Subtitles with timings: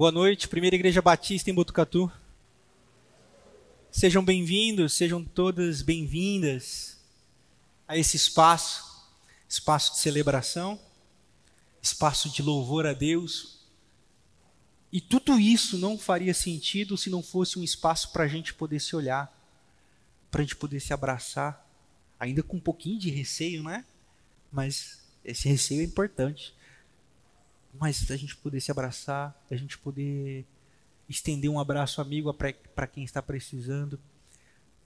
[0.00, 2.10] Boa noite, Primeira Igreja Batista em Botucatu.
[3.90, 6.98] Sejam bem-vindos, sejam todas bem-vindas
[7.86, 9.06] a esse espaço,
[9.46, 10.80] espaço de celebração,
[11.82, 13.58] espaço de louvor a Deus.
[14.90, 18.80] E tudo isso não faria sentido se não fosse um espaço para a gente poder
[18.80, 19.30] se olhar,
[20.30, 21.62] para a gente poder se abraçar,
[22.18, 23.84] ainda com um pouquinho de receio, né?
[24.50, 26.54] Mas esse receio é importante
[27.78, 30.44] mas a gente poder se abraçar, a gente poder
[31.08, 33.98] estender um abraço amigo para quem está precisando.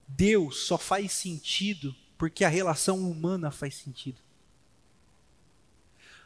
[0.07, 4.17] Deus só faz sentido porque a relação humana faz sentido.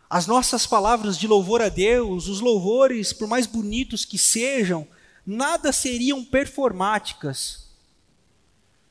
[0.09, 4.88] As nossas palavras de louvor a Deus, os louvores, por mais bonitos que sejam,
[5.26, 7.70] nada seriam performáticas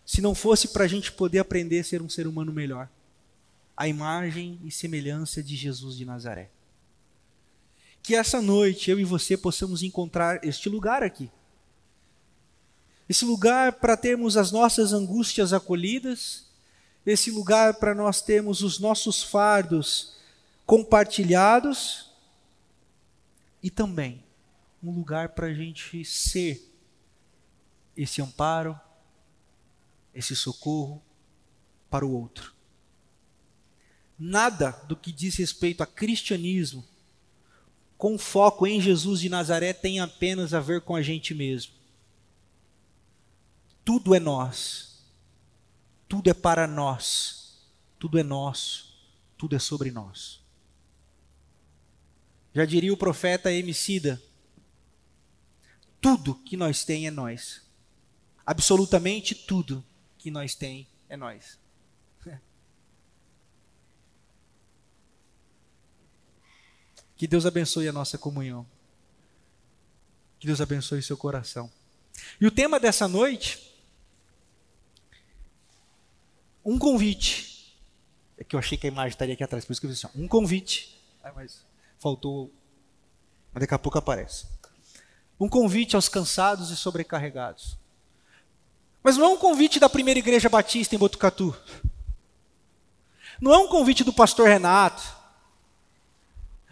[0.06, 2.88] se não fosse para a gente poder aprender a ser um ser humano melhor.
[3.76, 6.50] A imagem e semelhança de Jesus de Nazaré
[8.08, 11.30] que essa noite eu e você possamos encontrar este lugar aqui.
[13.06, 16.46] Esse lugar para termos as nossas angústias acolhidas,
[17.04, 20.16] esse lugar para nós termos os nossos fardos
[20.64, 22.10] compartilhados
[23.62, 24.24] e também
[24.82, 26.66] um lugar para a gente ser
[27.94, 28.80] esse amparo,
[30.14, 31.02] esse socorro
[31.90, 32.54] para o outro.
[34.18, 36.82] Nada do que diz respeito a cristianismo
[37.98, 41.72] com foco em Jesus de Nazaré tem apenas a ver com a gente mesmo.
[43.84, 45.02] Tudo é nós.
[46.08, 47.58] Tudo é para nós.
[47.98, 48.96] Tudo é nosso.
[49.36, 50.40] Tudo é sobre nós.
[52.54, 54.22] Já diria o profeta Emicida:
[56.00, 57.62] tudo que nós tem é nós.
[58.46, 59.84] Absolutamente tudo
[60.16, 61.58] que nós tem é nós.
[67.18, 68.64] Que Deus abençoe a nossa comunhão.
[70.38, 71.70] Que Deus abençoe seu coração.
[72.40, 73.74] E o tema dessa noite,
[76.64, 77.76] um convite.
[78.36, 80.06] É que eu achei que a imagem estaria aqui atrás, por isso que eu disse
[80.06, 80.96] assim, um convite.
[81.24, 81.60] Ah, mas
[81.98, 82.52] faltou,
[83.52, 84.46] mas daqui a pouco aparece.
[85.40, 87.76] Um convite aos cansados e sobrecarregados.
[89.02, 91.56] Mas não é um convite da primeira igreja batista em Botucatu.
[93.40, 95.17] Não é um convite do pastor Renato.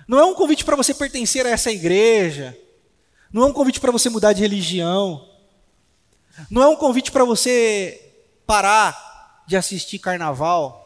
[0.07, 2.57] Não é um convite para você pertencer a essa igreja.
[3.33, 5.29] Não é um convite para você mudar de religião.
[6.51, 8.15] Não é um convite para você
[8.47, 10.85] parar de assistir carnaval.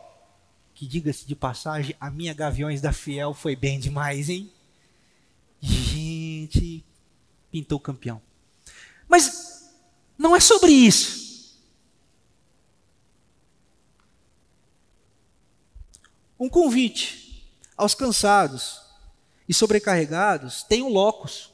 [0.74, 4.50] Que diga-se de passagem, a minha Gaviões da Fiel foi bem demais, hein?
[5.60, 6.82] Gente,
[7.50, 8.22] pintou campeão.
[9.06, 9.70] Mas
[10.16, 11.58] não é sobre isso.
[16.38, 17.44] Um convite
[17.76, 18.79] aos cansados,
[19.50, 21.52] e sobrecarregados têm um locus.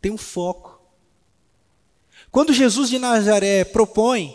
[0.00, 0.80] Tem um foco.
[2.30, 4.34] Quando Jesus de Nazaré propõe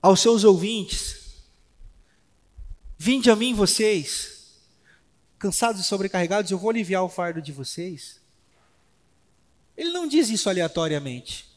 [0.00, 1.42] aos seus ouvintes:
[2.96, 4.62] Vinde a mim, vocês,
[5.38, 8.18] cansados e sobrecarregados, eu vou aliviar o fardo de vocês.
[9.76, 11.51] Ele não diz isso aleatoriamente.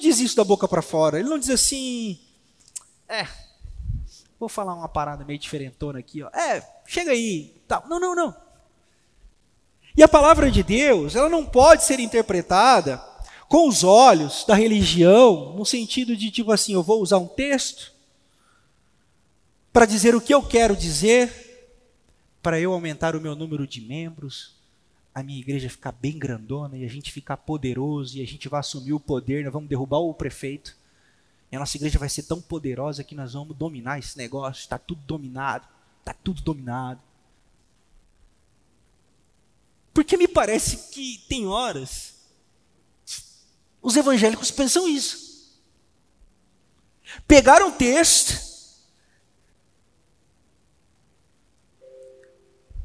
[0.00, 1.18] Diz isso da boca para fora.
[1.18, 2.18] Ele não diz assim,
[3.08, 3.26] é,
[4.38, 6.28] vou falar uma parada meio diferentona aqui, ó.
[6.28, 7.84] É, chega aí, tal.
[7.88, 8.34] Não, não, não.
[9.96, 12.98] E a palavra de Deus, ela não pode ser interpretada
[13.48, 17.92] com os olhos da religião, no sentido de tipo assim, eu vou usar um texto
[19.72, 21.76] para dizer o que eu quero dizer,
[22.40, 24.59] para eu aumentar o meu número de membros,
[25.14, 28.60] a minha igreja ficar bem grandona e a gente ficar poderoso e a gente vai
[28.60, 30.76] assumir o poder, nós vamos derrubar o prefeito.
[31.50, 34.78] E a nossa igreja vai ser tão poderosa que nós vamos dominar esse negócio, está
[34.78, 35.66] tudo dominado,
[35.98, 37.00] está tudo dominado.
[39.92, 42.20] Porque me parece que tem horas
[43.82, 45.58] os evangélicos pensam isso.
[47.26, 48.38] Pegaram o texto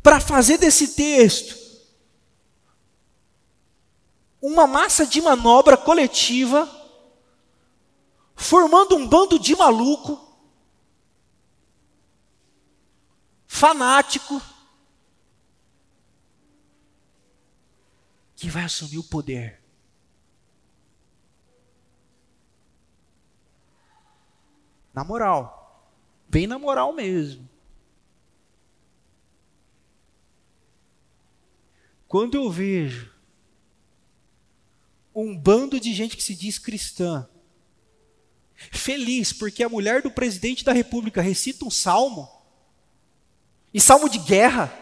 [0.01, 1.64] para fazer desse texto
[4.47, 6.69] uma massa de manobra coletiva,
[8.35, 10.21] formando um bando de maluco,
[13.47, 14.39] fanático,
[18.35, 19.63] que vai assumir o poder.
[24.93, 25.89] Na moral,
[26.29, 27.49] bem na moral mesmo.
[32.07, 33.14] Quando eu vejo
[35.15, 37.27] um bando de gente que se diz cristã,
[38.55, 42.29] Feliz porque a mulher do presidente da república recita um salmo,
[43.73, 44.73] e salmo de guerra.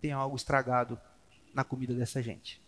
[0.00, 0.98] Tem algo estragado
[1.52, 2.63] na comida dessa gente.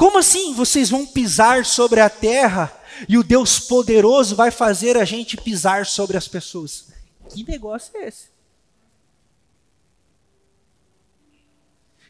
[0.00, 2.74] Como assim vocês vão pisar sobre a terra
[3.06, 6.86] e o Deus poderoso vai fazer a gente pisar sobre as pessoas?
[7.28, 8.30] Que negócio é esse?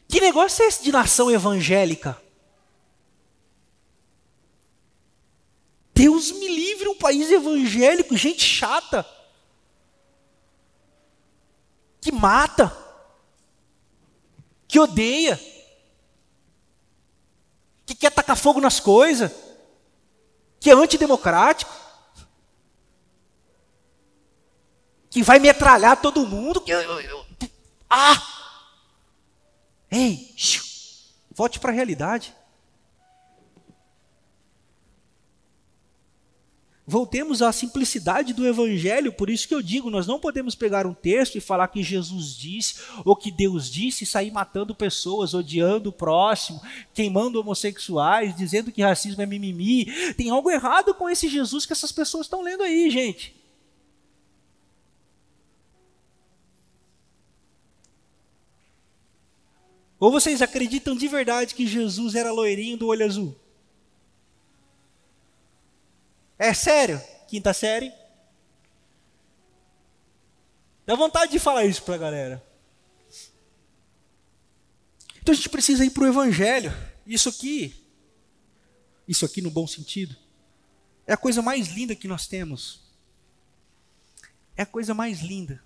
[0.07, 2.17] Que negócio é esse de nação evangélica?
[5.93, 9.05] Deus me livre um país evangélico, gente chata,
[11.99, 12.71] que mata,
[14.65, 15.37] que odeia
[18.01, 19.31] que quer tacar fogo nas coisas,
[20.59, 21.71] que é antidemocrático,
[25.07, 26.61] que vai metralhar todo mundo.
[26.61, 27.25] Que, eu, eu,
[27.87, 28.19] ah!
[29.91, 30.33] Ei,
[31.35, 32.35] volte para a realidade.
[36.91, 40.93] Voltemos à simplicidade do Evangelho, por isso que eu digo: nós não podemos pegar um
[40.93, 45.87] texto e falar que Jesus disse, ou que Deus disse, e sair matando pessoas, odiando
[45.87, 46.61] o próximo,
[46.93, 49.85] queimando homossexuais, dizendo que racismo é mimimi.
[50.15, 53.33] Tem algo errado com esse Jesus que essas pessoas estão lendo aí, gente.
[59.97, 63.33] Ou vocês acreditam de verdade que Jesus era loirinho do olho azul?
[66.41, 66.99] É sério?
[67.27, 67.93] Quinta série?
[70.87, 72.43] Dá vontade de falar isso para a galera.
[75.21, 76.73] Então a gente precisa ir para o Evangelho.
[77.05, 77.75] Isso aqui,
[79.07, 80.15] isso aqui no bom sentido,
[81.05, 82.81] é a coisa mais linda que nós temos.
[84.57, 85.63] É a coisa mais linda.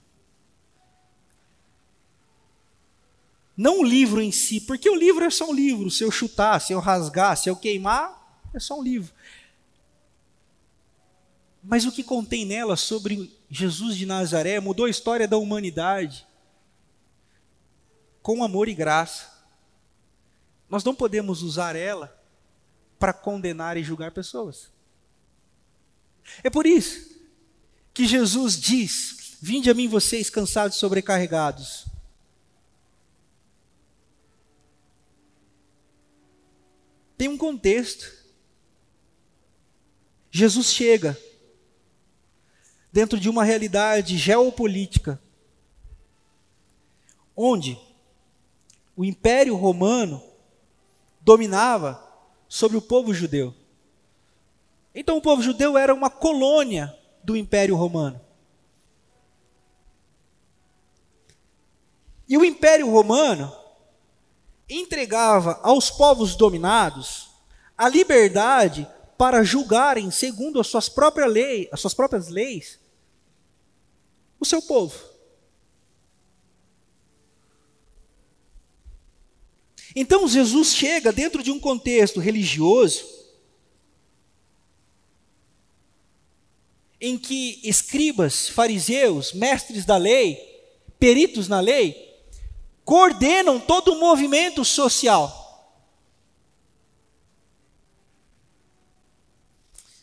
[3.55, 5.89] Não o livro em si, porque o livro é só um livro.
[5.89, 9.13] Se eu chutar, se eu rasgar, se eu queimar, é só um livro.
[11.67, 16.25] Mas o que contém nela sobre Jesus de Nazaré mudou a história da humanidade
[18.21, 19.33] com amor e graça.
[20.69, 22.15] Nós não podemos usar ela
[22.99, 24.71] para condenar e julgar pessoas.
[26.43, 27.19] É por isso
[27.93, 31.87] que Jesus diz: Vinde a mim, vocês cansados e sobrecarregados.
[37.17, 38.13] Tem um contexto.
[40.29, 41.17] Jesus chega
[42.95, 45.21] dentro de uma realidade geopolítica,
[47.35, 47.77] onde
[48.95, 50.23] o Império Romano
[51.19, 52.01] dominava
[52.47, 53.53] sobre o povo judeu.
[54.95, 58.21] Então o povo judeu era uma colônia do Império Romano.
[62.29, 63.53] E o Império Romano
[64.69, 67.29] entregava aos povos dominados
[67.77, 68.87] a liberdade
[69.17, 72.84] para julgarem segundo as suas próprias leis, as suas próprias leis,
[74.39, 75.15] o seu povo.
[79.95, 83.15] Então Jesus chega dentro de um contexto religioso
[86.99, 90.35] em que escribas, fariseus, mestres da lei,
[90.99, 92.13] peritos na lei,
[92.83, 95.43] coordenam todo o movimento social.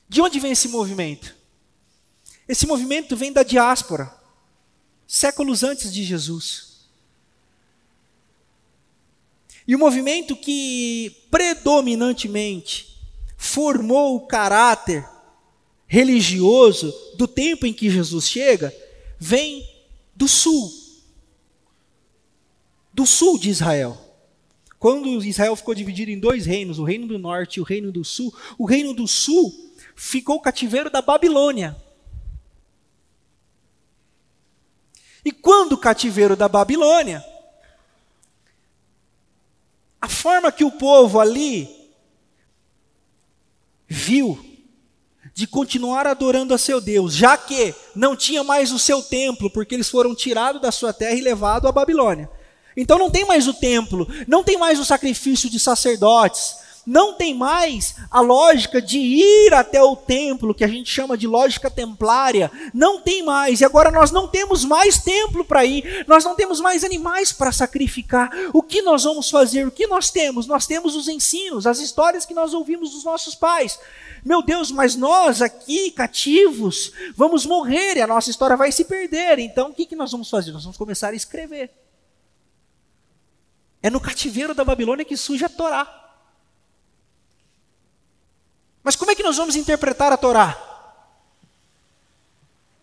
[0.09, 1.35] De onde vem esse movimento?
[2.47, 4.22] Esse movimento vem da diáspora
[5.13, 6.87] séculos antes de Jesus.
[9.69, 12.99] E o movimento que predominantemente
[13.37, 15.07] formou o caráter
[15.87, 18.75] religioso do tempo em que Jesus chega
[19.19, 19.69] vem
[20.17, 20.73] do sul.
[22.91, 24.01] Do sul de Israel.
[24.79, 28.03] Quando Israel ficou dividido em dois reinos, o reino do norte e o reino do
[28.03, 31.77] sul, o reino do sul ficou cativeiro da Babilônia.
[35.25, 37.25] E quando o cativeiro da Babilônia,
[40.01, 41.69] a forma que o povo ali
[43.87, 44.53] viu
[45.35, 49.75] de continuar adorando a seu Deus, já que não tinha mais o seu templo, porque
[49.75, 52.29] eles foram tirados da sua terra e levados à Babilônia.
[52.77, 57.33] Então não tem mais o templo, não tem mais o sacrifício de sacerdotes, Não tem
[57.33, 62.51] mais a lógica de ir até o templo, que a gente chama de lógica templária.
[62.75, 63.61] Não tem mais.
[63.61, 67.53] E agora nós não temos mais templo para ir, nós não temos mais animais para
[67.53, 68.31] sacrificar.
[68.53, 69.67] O que nós vamos fazer?
[69.67, 70.47] O que nós temos?
[70.47, 73.79] Nós temos os ensinos, as histórias que nós ouvimos dos nossos pais.
[74.25, 79.39] Meu Deus, mas nós aqui, cativos, vamos morrer e a nossa história vai se perder.
[79.39, 80.51] Então o que, que nós vamos fazer?
[80.51, 81.71] Nós vamos começar a escrever.
[83.81, 86.02] É no cativeiro da Babilônia que surge a Torá.
[88.83, 90.71] Mas como é que nós vamos interpretar a Torá?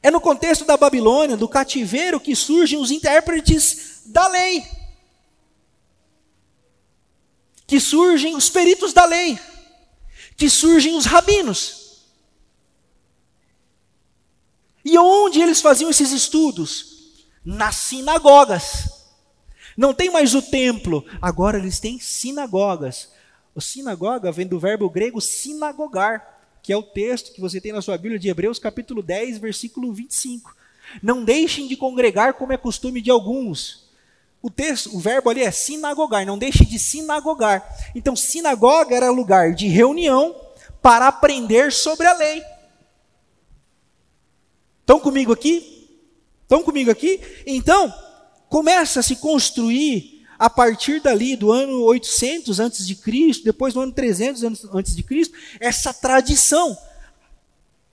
[0.02, 4.66] É no contexto da Babilônia, do cativeiro, que surgem os intérpretes da lei.
[7.68, 9.38] Que surgem os peritos da lei.
[10.38, 12.08] Que surgem os rabinos.
[14.86, 17.18] E onde eles faziam esses estudos?
[17.44, 19.00] Nas sinagogas.
[19.76, 23.10] Não tem mais o templo, agora eles têm sinagogas.
[23.56, 27.82] O sinagoga vem do verbo grego sinagogar, que é o texto que você tem na
[27.82, 30.56] sua Bíblia de Hebreus, capítulo 10, versículo 25.
[31.02, 33.90] Não deixem de congregar como é costume de alguns.
[34.42, 37.68] O texto, o verbo ali é sinagogar, não deixe de sinagogar.
[37.94, 40.36] Então, sinagoga era lugar de reunião
[40.82, 42.42] para aprender sobre a lei.
[44.82, 46.00] Estão comigo aqui?
[46.44, 47.22] Estão comigo aqui?
[47.46, 47.94] Então,
[48.48, 53.82] começa a se construir a partir dali do ano 800 antes de Cristo, depois do
[53.82, 56.78] ano 300 antes de Cristo, essa tradição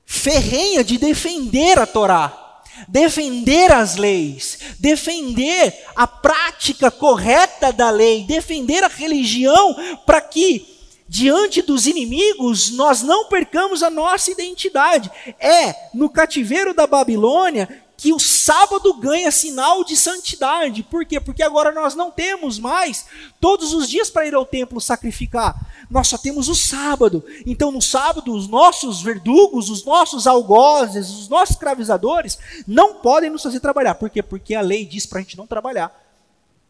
[0.05, 8.85] ferrenha de defender a Torá, defender as leis, defender a prática correta da lei, defender
[8.85, 9.75] a religião
[10.07, 10.77] para que
[11.09, 15.11] diante dos inimigos, nós não percamos a nossa identidade.
[15.39, 20.83] É no cativeiro da Babilônia que o sábado ganha sinal de santidade.
[20.83, 21.19] Por quê?
[21.19, 23.07] Porque agora nós não temos mais
[23.41, 25.55] todos os dias para ir ao templo sacrificar.
[25.91, 27.25] Nós só temos o sábado.
[27.47, 33.43] Então, no sábado, os nossos verdugos, os nossos algozes, os nossos escravizadores não podem nos
[33.43, 33.95] fazer trabalhar.
[33.95, 34.23] Por quê?
[34.23, 36.05] Porque a lei diz para a gente não trabalhar.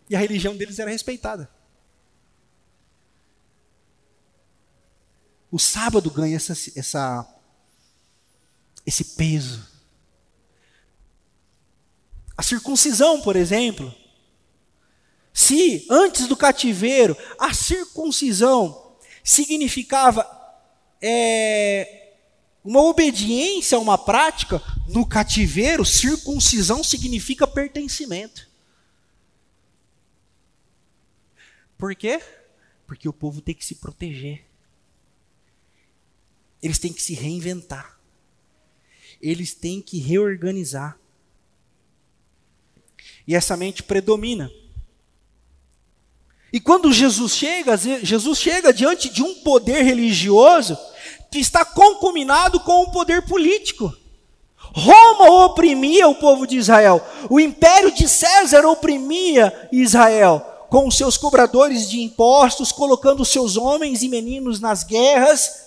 [0.08, 1.50] E a religião deles era respeitada.
[5.50, 7.26] O sábado ganha essa, essa,
[8.84, 9.75] esse peso
[12.36, 13.94] a circuncisão, por exemplo.
[15.32, 20.26] Se antes do cativeiro a circuncisão significava
[21.00, 22.14] é,
[22.64, 28.48] uma obediência a uma prática, no cativeiro, circuncisão significa pertencimento.
[31.78, 32.20] Por quê?
[32.86, 34.44] Porque o povo tem que se proteger.
[36.62, 38.00] Eles têm que se reinventar.
[39.20, 40.98] Eles têm que reorganizar.
[43.26, 44.50] E essa mente predomina.
[46.52, 50.78] E quando Jesus chega, Jesus chega diante de um poder religioso
[51.30, 53.92] que está concominado com o poder político.
[54.56, 57.04] Roma oprimia o povo de Israel.
[57.28, 64.02] O império de César oprimia Israel com os seus cobradores de impostos, colocando seus homens
[64.02, 65.66] e meninos nas guerras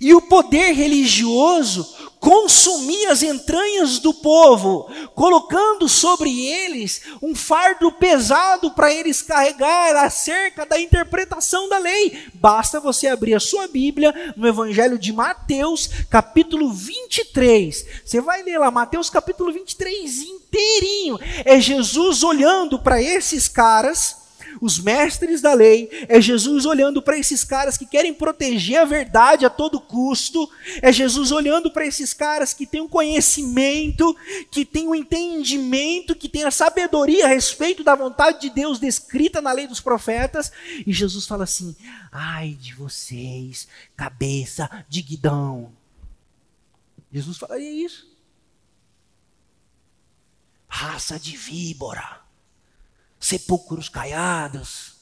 [0.00, 8.70] e o poder religioso consumia as entranhas do povo, colocando sobre eles um fardo pesado
[8.72, 12.26] para eles carregar acerca da interpretação da lei.
[12.34, 17.86] Basta você abrir a sua Bíblia no Evangelho de Mateus, capítulo 23.
[18.04, 21.18] Você vai ler lá, Mateus capítulo 23 inteirinho.
[21.44, 24.27] É Jesus olhando para esses caras
[24.60, 29.46] os mestres da lei, é Jesus olhando para esses caras que querem proteger a verdade
[29.46, 30.50] a todo custo,
[30.82, 34.16] é Jesus olhando para esses caras que têm um conhecimento,
[34.50, 39.40] que têm um entendimento, que têm a sabedoria a respeito da vontade de Deus descrita
[39.40, 40.52] na lei dos profetas,
[40.86, 41.76] e Jesus fala assim:
[42.10, 45.72] ai de vocês, cabeça de guidão.
[47.12, 48.06] Jesus falaria isso.
[50.68, 52.27] Raça de víbora
[53.28, 54.94] sepulcros caiados.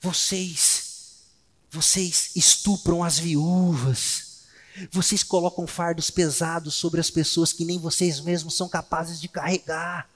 [0.00, 1.24] Vocês,
[1.70, 4.32] vocês estupram as viúvas.
[4.90, 10.08] Vocês colocam fardos pesados sobre as pessoas que nem vocês mesmos são capazes de carregar.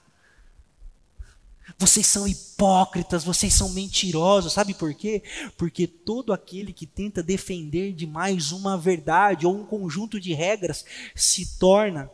[1.78, 5.22] Vocês são hipócritas, vocês são mentirosos, sabe por quê?
[5.56, 10.84] Porque todo aquele que tenta defender demais uma verdade ou um conjunto de regras
[11.14, 12.08] se torna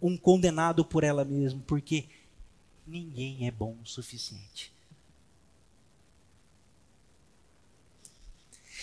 [0.00, 2.08] um condenado por ela mesma, porque
[2.86, 4.72] ninguém é bom o suficiente.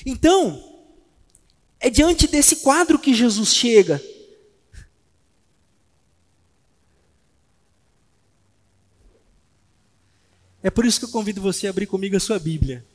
[0.05, 0.85] Então,
[1.79, 4.01] é diante desse quadro que Jesus chega.
[10.61, 12.85] É por isso que eu convido você a abrir comigo a sua Bíblia.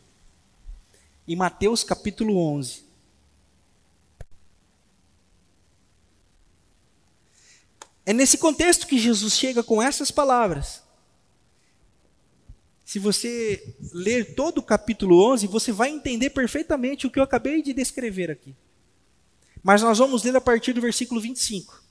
[1.27, 2.85] em Mateus capítulo 11.
[8.05, 10.82] É nesse contexto que Jesus chega com essas palavras.
[12.93, 17.63] Se você ler todo o capítulo 11, você vai entender perfeitamente o que eu acabei
[17.63, 18.55] de descrever aqui.
[19.63, 21.83] Mas nós vamos ler a partir do versículo 25.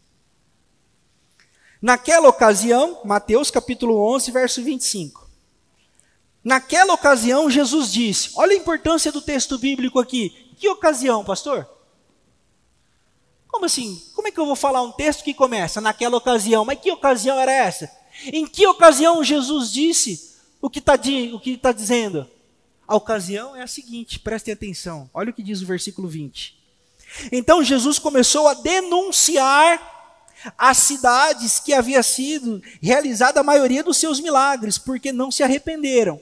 [1.82, 5.28] Naquela ocasião, Mateus capítulo 11, verso 25.
[6.44, 10.54] Naquela ocasião, Jesus disse: Olha a importância do texto bíblico aqui.
[10.56, 11.68] Que ocasião, pastor?
[13.48, 14.00] Como assim?
[14.14, 16.64] Como é que eu vou falar um texto que começa naquela ocasião?
[16.64, 17.92] Mas que ocasião era essa?
[18.26, 20.31] Em que ocasião Jesus disse
[20.62, 20.98] o que está
[21.62, 22.30] tá dizendo?
[22.88, 25.10] A ocasião é a seguinte, prestem atenção.
[25.14, 26.60] Olha o que diz o versículo 20.
[27.32, 29.92] Então Jesus começou a denunciar
[30.58, 36.22] as cidades que havia sido realizada a maioria dos seus milagres, porque não se arrependeram.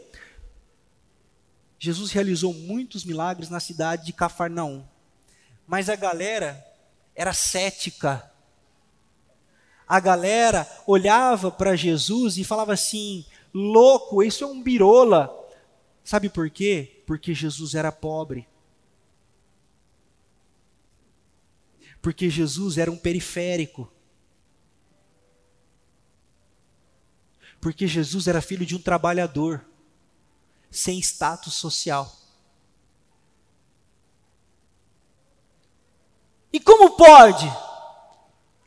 [1.80, 4.84] Jesus realizou muitos milagres na cidade de Cafarnaum.
[5.66, 6.66] Mas a galera
[7.16, 8.30] era cética.
[9.88, 15.36] A galera olhava para Jesus e falava assim: louco, isso é um birola.
[16.04, 17.04] Sabe por quê?
[17.06, 18.48] Porque Jesus era pobre.
[22.02, 23.92] Porque Jesus era um periférico.
[27.62, 29.66] Porque Jesus era filho de um trabalhador,
[30.72, 32.16] sem status social.
[36.52, 37.46] E como pode?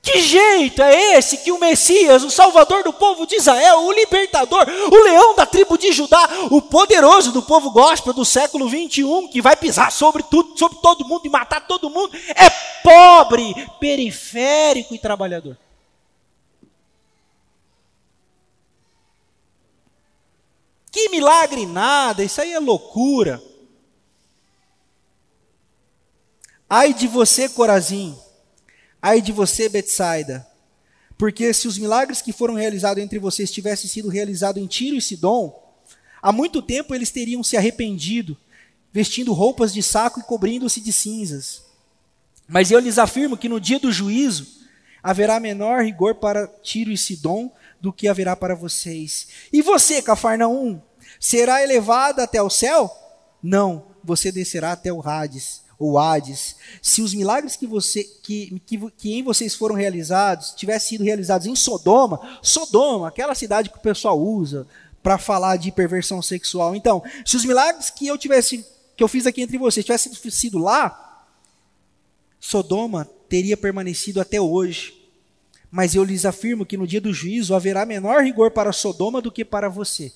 [0.04, 4.66] Que jeito é esse que o Messias, o Salvador do povo de Israel, o libertador,
[4.90, 9.40] o leão da tribo de Judá, o poderoso do povo gospel do século 21, que
[9.40, 12.50] vai pisar sobre tudo, sobre todo mundo e matar todo mundo, é
[12.82, 15.56] pobre, periférico e trabalhador?
[20.90, 23.40] Que milagre nada, isso aí é loucura.
[26.68, 28.21] Ai de você, Corazim.
[29.02, 30.46] Ai de você, Betsaida.
[31.18, 35.02] Porque se os milagres que foram realizados entre vocês tivessem sido realizados em Tiro e
[35.02, 35.60] Sidom,
[36.22, 38.36] há muito tempo eles teriam se arrependido,
[38.92, 41.64] vestindo roupas de saco e cobrindo-se de cinzas.
[42.46, 44.46] Mas eu lhes afirmo que no dia do juízo
[45.02, 49.26] haverá menor rigor para Tiro e Sidom do que haverá para vocês.
[49.52, 50.80] E você, Cafarnaum,
[51.18, 52.90] será elevada até o céu?
[53.42, 56.54] Não, você descerá até o Hades, ou Hades.
[56.80, 61.46] Se os milagres que, você, que, que, que em vocês foram realizados tivessem sido realizados
[61.46, 64.66] em Sodoma, Sodoma, aquela cidade que o pessoal usa
[65.02, 66.76] para falar de perversão sexual.
[66.76, 68.64] Então, se os milagres que eu tivesse
[68.96, 71.26] que eu fiz aqui entre vocês tivessem sido lá,
[72.38, 74.94] Sodoma teria permanecido até hoje.
[75.70, 79.32] Mas eu lhes afirmo que no dia do juízo haverá menor rigor para Sodoma do
[79.32, 80.12] que para você.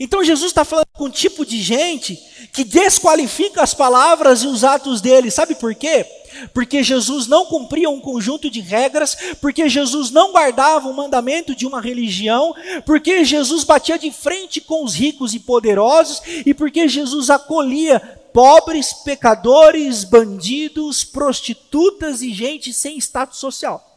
[0.00, 2.18] Então Jesus está falando com um tipo de gente
[2.52, 5.30] que desqualifica as palavras e os atos dele.
[5.30, 6.04] Sabe por quê?
[6.52, 11.66] Porque Jesus não cumpria um conjunto de regras, porque Jesus não guardava o mandamento de
[11.66, 17.30] uma religião, porque Jesus batia de frente com os ricos e poderosos e porque Jesus
[17.30, 18.00] acolhia
[18.32, 23.95] pobres, pecadores, bandidos, prostitutas e gente sem status social.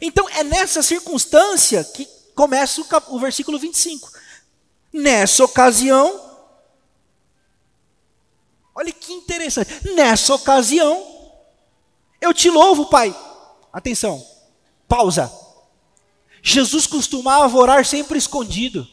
[0.00, 4.10] Então é nessa circunstância que começa o, o versículo 25.
[4.92, 6.20] Nessa ocasião,
[8.74, 11.06] olha que interessante, nessa ocasião,
[12.20, 13.16] eu te louvo, Pai.
[13.72, 14.24] Atenção,
[14.86, 15.32] pausa.
[16.42, 18.86] Jesus costumava orar sempre escondido.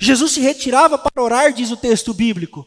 [0.00, 2.66] Jesus se retirava para orar, diz o texto bíblico.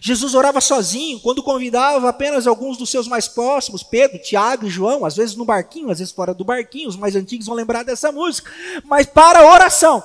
[0.00, 5.04] Jesus orava sozinho, quando convidava apenas alguns dos seus mais próximos, Pedro, Tiago e João,
[5.04, 8.12] às vezes no barquinho, às vezes fora do barquinho, os mais antigos vão lembrar dessa
[8.12, 8.52] música,
[8.84, 10.02] mas para a oração,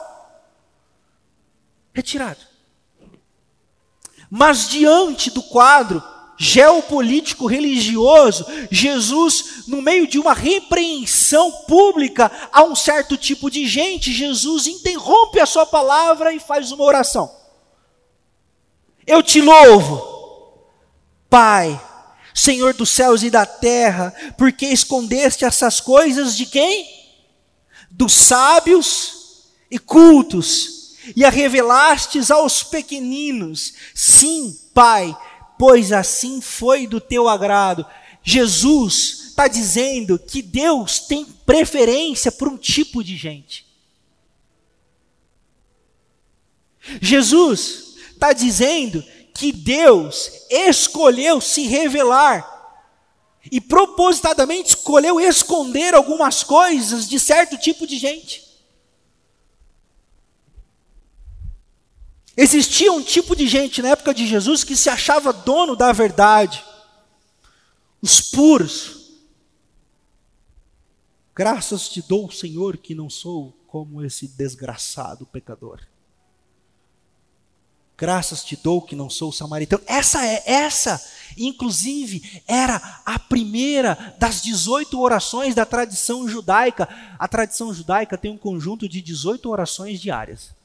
[1.93, 2.39] retirado.
[4.29, 6.01] Mas diante do quadro
[6.37, 14.13] geopolítico religioso, Jesus, no meio de uma repreensão pública a um certo tipo de gente,
[14.13, 17.42] Jesus interrompe a sua palavra e faz uma oração.
[19.05, 20.67] Eu te louvo,
[21.29, 21.79] Pai,
[22.33, 26.87] Senhor dos céus e da terra, porque escondeste essas coisas de quem?
[27.91, 33.73] Dos sábios e cultos, e a revelastes aos pequeninos.
[33.93, 35.15] Sim, Pai,
[35.59, 37.85] pois assim foi do teu agrado.
[38.23, 43.65] Jesus está dizendo que Deus tem preferência por um tipo de gente.
[47.01, 47.92] Jesus
[48.23, 52.49] está dizendo que Deus escolheu se revelar
[53.51, 58.41] e propositadamente escolheu esconder algumas coisas de certo tipo de gente.
[62.37, 66.63] Existia um tipo de gente na época de Jesus que se achava dono da verdade.
[68.01, 69.03] Os puros.
[71.35, 75.81] Graças te dou, Senhor, que não sou como esse desgraçado pecador.
[77.97, 79.83] Graças te dou que não sou samaritano.
[79.85, 81.01] Essa é essa,
[81.37, 86.89] inclusive, era a primeira das 18 orações da tradição judaica.
[87.19, 90.55] A tradição judaica tem um conjunto de 18 orações diárias.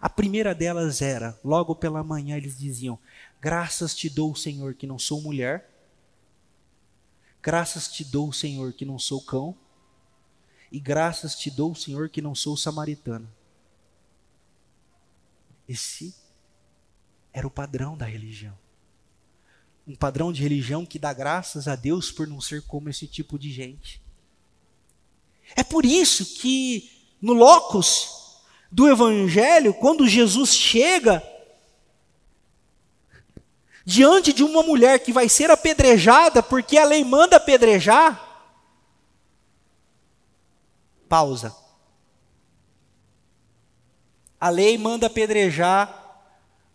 [0.00, 2.98] A primeira delas era, logo pela manhã eles diziam:
[3.40, 5.68] Graças te dou, Senhor, que não sou mulher.
[7.42, 9.54] Graças te dou, Senhor, que não sou cão.
[10.70, 13.28] E graças te dou, Senhor, que não sou samaritano.
[15.68, 16.14] Esse
[17.32, 18.56] era o padrão da religião.
[19.86, 23.38] Um padrão de religião que dá graças a Deus por não ser como esse tipo
[23.38, 24.00] de gente.
[25.56, 26.90] É por isso que
[27.20, 28.40] no locus
[28.70, 31.22] do Evangelho, quando Jesus chega
[33.84, 38.28] diante de uma mulher que vai ser apedrejada, porque a lei manda apedrejar,
[41.08, 41.54] pausa.
[44.40, 46.01] A lei manda apedrejar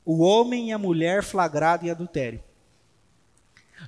[0.07, 2.41] o homem e a mulher flagrado em adultério.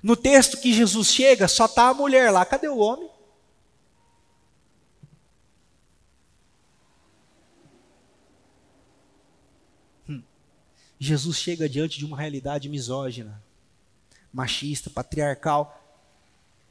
[0.03, 2.45] No texto que Jesus chega, só está a mulher lá.
[2.45, 3.09] Cadê o homem?
[10.99, 13.41] Jesus chega diante de uma realidade misógina,
[14.33, 15.78] machista, patriarcal.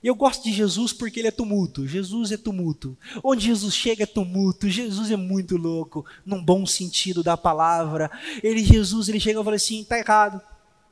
[0.02, 1.86] E eu gosto de Jesus porque ele é tumulto.
[1.86, 2.96] Jesus é tumulto.
[3.22, 4.68] Onde Jesus chega é tumulto.
[4.68, 8.10] Jesus é muito louco, num bom sentido da palavra.
[8.42, 10.40] Ele, Jesus, ele chega e fala assim: tá errado.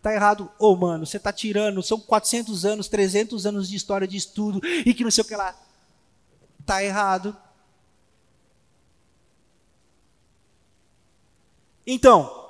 [0.02, 0.50] Tá errado.
[0.58, 1.82] Ô, oh, mano, você tá tirando.
[1.82, 5.36] São 400 anos, 300 anos de história de estudo e que não sei o que
[5.36, 5.54] lá.
[6.64, 7.36] Tá errado.
[11.86, 12.44] Então,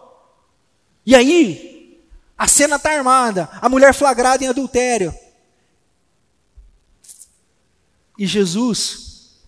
[1.05, 2.03] e aí,
[2.39, 5.15] a cena está armada, a mulher flagrada em adultério.
[8.19, 9.43] E Jesus,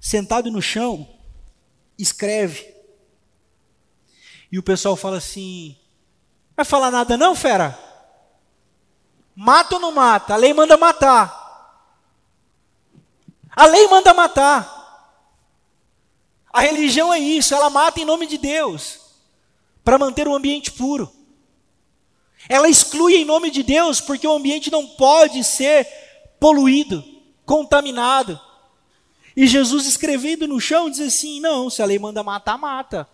[0.00, 1.08] sentado no chão,
[1.98, 2.74] escreve.
[4.50, 5.76] E o pessoal fala assim:
[6.56, 7.78] vai falar nada não, fera?
[9.34, 10.34] Mata ou não mata?
[10.34, 11.42] A lei manda matar.
[13.50, 14.74] A lei manda matar.
[16.52, 19.00] A religião é isso, ela mata em nome de Deus
[19.82, 21.12] para manter o ambiente puro.
[22.48, 25.84] Ela exclui em nome de Deus porque o ambiente não pode ser
[26.38, 27.02] poluído,
[27.44, 28.40] contaminado.
[29.36, 33.08] E Jesus escrevendo no chão diz assim: não, se a lei manda matar, mata.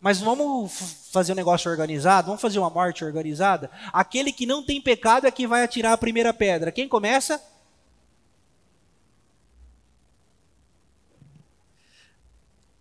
[0.00, 0.72] Mas vamos
[1.12, 3.70] fazer um negócio organizado, vamos fazer uma morte organizada.
[3.92, 6.72] Aquele que não tem pecado é que vai atirar a primeira pedra.
[6.72, 7.40] Quem começa?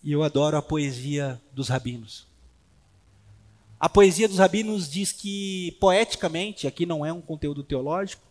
[0.04, 2.26] E eu adoro a poesia dos rabinos.
[3.80, 8.24] A poesia dos rabinos diz que, poeticamente, aqui não é um conteúdo teológico,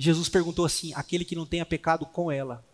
[0.00, 2.64] Jesus perguntou assim: aquele que não tenha pecado com ela.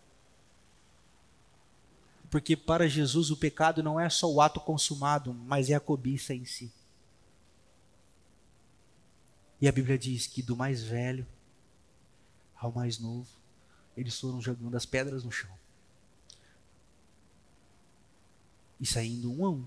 [2.31, 6.33] Porque para Jesus o pecado não é só o ato consumado, mas é a cobiça
[6.33, 6.73] em si.
[9.61, 11.27] E a Bíblia diz que do mais velho
[12.55, 13.29] ao mais novo,
[13.97, 15.51] eles foram jogando as pedras no chão.
[18.79, 19.67] E saindo um a um.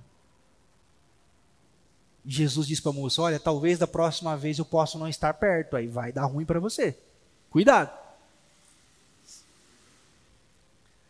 [2.25, 5.75] Jesus disse para a moça: Olha, talvez da próxima vez eu possa não estar perto,
[5.75, 6.97] aí vai dar ruim para você.
[7.49, 7.97] Cuidado.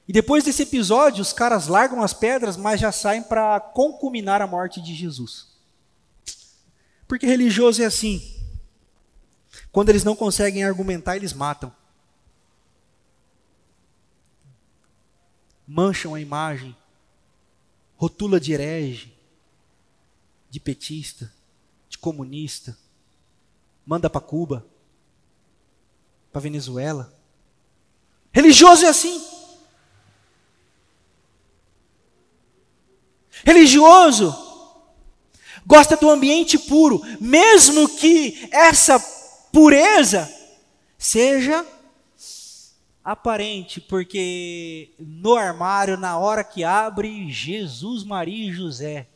[0.07, 4.47] E depois desse episódio, os caras largam as pedras, mas já saem para concuminar a
[4.47, 5.47] morte de Jesus.
[7.07, 8.35] Porque religioso é assim.
[9.71, 11.71] Quando eles não conseguem argumentar, eles matam.
[15.67, 16.75] Mancham a imagem,
[17.95, 19.13] rotula de herege,
[20.49, 21.31] de petista,
[21.87, 22.75] de comunista,
[23.85, 24.65] manda para Cuba,
[26.31, 27.13] para Venezuela.
[28.31, 29.21] Religioso é assim.
[33.45, 34.47] Religioso
[35.65, 38.99] gosta do ambiente puro, mesmo que essa
[39.51, 40.31] pureza
[40.97, 41.65] seja
[43.03, 49.07] aparente, porque no armário, na hora que abre, Jesus, Maria e José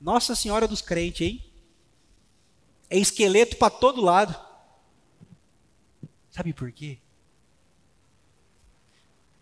[0.00, 1.44] nossa Senhora dos crentes, hein?
[2.88, 4.34] É esqueleto para todo lado.
[6.30, 6.98] Sabe por quê?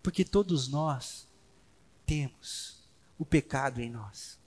[0.02, 1.28] Porque todos nós
[2.06, 2.82] temos
[3.18, 4.38] o pecado em nós.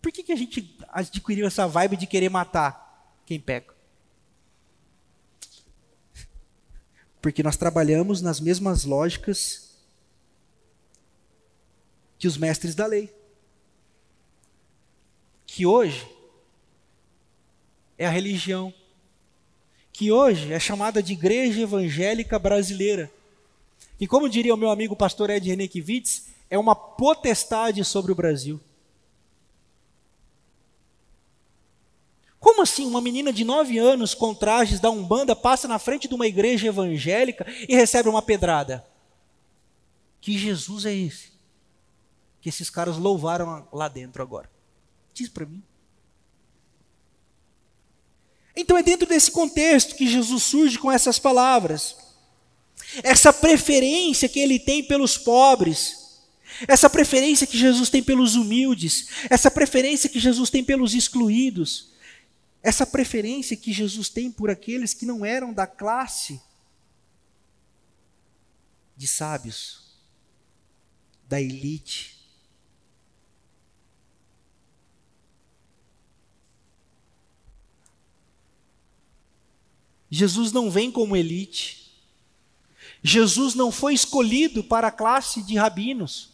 [0.00, 3.74] Por que, que a gente adquiriu essa vibe de querer matar quem peca?
[7.20, 9.74] Porque nós trabalhamos nas mesmas lógicas
[12.18, 13.14] que os mestres da lei.
[15.46, 16.06] Que hoje
[17.96, 18.72] é a religião.
[19.94, 23.08] Que hoje é chamada de Igreja Evangélica Brasileira.
[24.00, 28.60] E como diria o meu amigo pastor Ed Renekiewicz, é uma potestade sobre o Brasil.
[32.40, 36.14] Como assim uma menina de 9 anos com trajes da Umbanda passa na frente de
[36.14, 38.84] uma igreja evangélica e recebe uma pedrada?
[40.20, 41.30] Que Jesus é esse?
[42.40, 44.50] Que esses caras louvaram lá dentro agora.
[45.14, 45.62] Diz para mim.
[48.56, 51.96] Então é dentro desse contexto que Jesus surge com essas palavras.
[53.02, 56.22] Essa preferência que ele tem pelos pobres,
[56.68, 61.92] essa preferência que Jesus tem pelos humildes, essa preferência que Jesus tem pelos excluídos,
[62.62, 66.40] essa preferência que Jesus tem por aqueles que não eram da classe
[68.96, 69.82] de sábios,
[71.28, 72.13] da elite.
[80.14, 81.92] Jesus não vem como elite.
[83.02, 86.30] Jesus não foi escolhido para a classe de rabinos.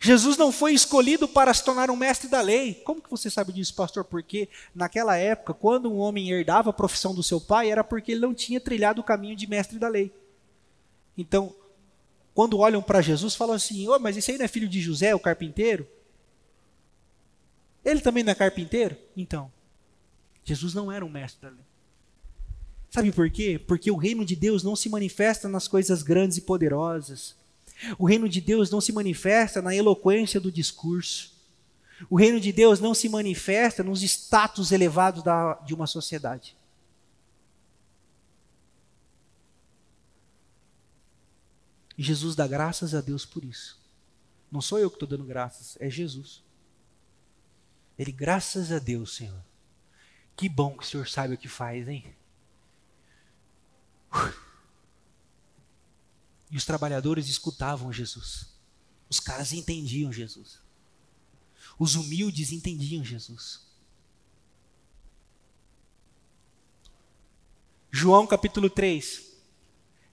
[0.00, 2.74] Jesus não foi escolhido para se tornar um mestre da lei.
[2.86, 4.02] Como que você sabe disso, pastor?
[4.02, 8.22] Porque naquela época, quando um homem herdava a profissão do seu pai, era porque ele
[8.22, 10.10] não tinha trilhado o caminho de mestre da lei.
[11.18, 11.54] Então,
[12.34, 15.14] quando olham para Jesus, falam assim: oh, mas esse aí não é filho de José,
[15.14, 15.86] o carpinteiro?
[17.84, 18.96] Ele também não é carpinteiro?
[19.14, 19.52] Então,
[20.44, 21.64] Jesus não era um mestre da lei.
[22.90, 23.58] Sabe por quê?
[23.58, 27.34] Porque o reino de Deus não se manifesta nas coisas grandes e poderosas.
[27.98, 31.34] O reino de Deus não se manifesta na eloquência do discurso.
[32.08, 36.56] O reino de Deus não se manifesta nos status elevados da, de uma sociedade.
[41.96, 43.80] E Jesus dá graças a Deus por isso.
[44.50, 46.42] Não sou eu que estou dando graças, é Jesus.
[47.98, 49.42] Ele, graças a Deus, Senhor.
[50.36, 52.14] Que bom que o Senhor sabe o que faz, hein?
[56.50, 58.46] E os trabalhadores escutavam Jesus.
[59.10, 60.60] Os caras entendiam Jesus.
[61.76, 63.66] Os humildes entendiam Jesus.
[67.90, 69.32] João capítulo 3.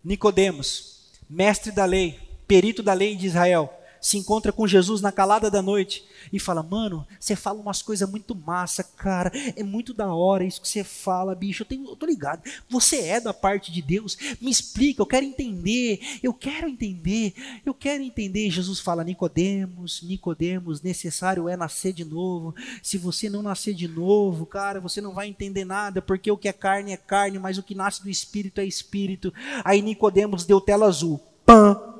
[0.04, 5.52] Nicodemos, mestre da lei, perito da lei de Israel, se encontra com Jesus na calada
[5.52, 9.32] da noite e fala: Mano, você fala umas coisas muito massa, cara.
[9.56, 11.62] É muito da hora isso que você fala, bicho.
[11.62, 12.42] Eu, tenho, eu tô ligado.
[12.68, 14.18] Você é da parte de Deus.
[14.42, 16.00] Me explica, eu quero entender.
[16.24, 17.34] Eu quero entender.
[17.64, 18.50] Eu quero entender.
[18.50, 22.56] Jesus fala: Nicodemos, Nicodemos, necessário é nascer de novo.
[22.82, 26.48] Se você não nascer de novo, cara, você não vai entender nada, porque o que
[26.48, 29.32] é carne é carne, mas o que nasce do espírito é espírito.
[29.64, 31.20] Aí Nicodemos deu tela azul.
[31.46, 31.91] Pã!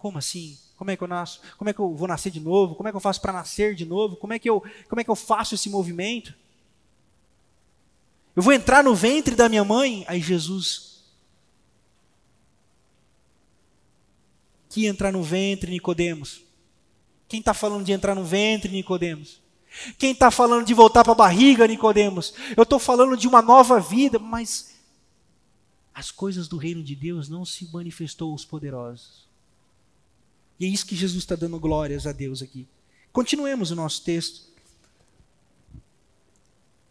[0.00, 0.56] Como assim?
[0.76, 1.42] Como é que eu nasço?
[1.58, 2.74] Como é que eu vou nascer de novo?
[2.74, 4.16] Como é que eu faço para nascer de novo?
[4.16, 6.34] Como é que eu, como é que eu faço esse movimento?
[8.34, 10.06] Eu vou entrar no ventre da minha mãe?
[10.08, 11.04] Aí Jesus
[14.70, 16.40] que entrar no ventre, Nicodemos?
[17.28, 19.38] Quem está falando de entrar no ventre, Nicodemos?
[19.98, 22.32] Quem está falando de voltar para a barriga, Nicodemos?
[22.56, 24.76] Eu estou falando de uma nova vida, mas
[25.92, 29.29] as coisas do reino de Deus não se manifestou aos poderosos.
[30.60, 32.68] E é isso que Jesus está dando glórias a Deus aqui.
[33.10, 34.42] Continuemos o nosso texto.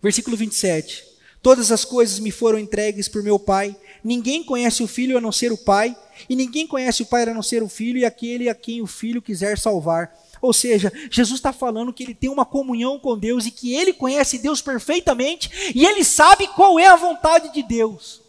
[0.02, 1.06] Versículo 27.
[1.40, 3.76] Todas as coisas me foram entregues por meu Pai.
[4.04, 5.96] Ninguém conhece o Filho a não ser o Pai,
[6.28, 8.88] e ninguém conhece o Pai a não ser o Filho e aquele a quem o
[8.88, 10.18] Filho quiser salvar.
[10.42, 13.94] Ou seja, Jesus está falando que ele tem uma comunhão com Deus e que ele
[13.94, 18.22] conhece Deus perfeitamente e ele sabe qual é a vontade de Deus.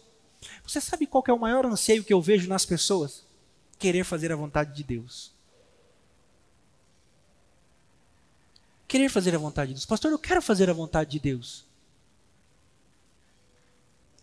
[0.67, 3.23] Você sabe qual é o maior anseio que eu vejo nas pessoas?
[3.81, 5.31] Querer fazer a vontade de Deus.
[8.87, 9.87] Querer fazer a vontade de Deus.
[9.87, 11.65] Pastor, eu quero fazer a vontade de Deus.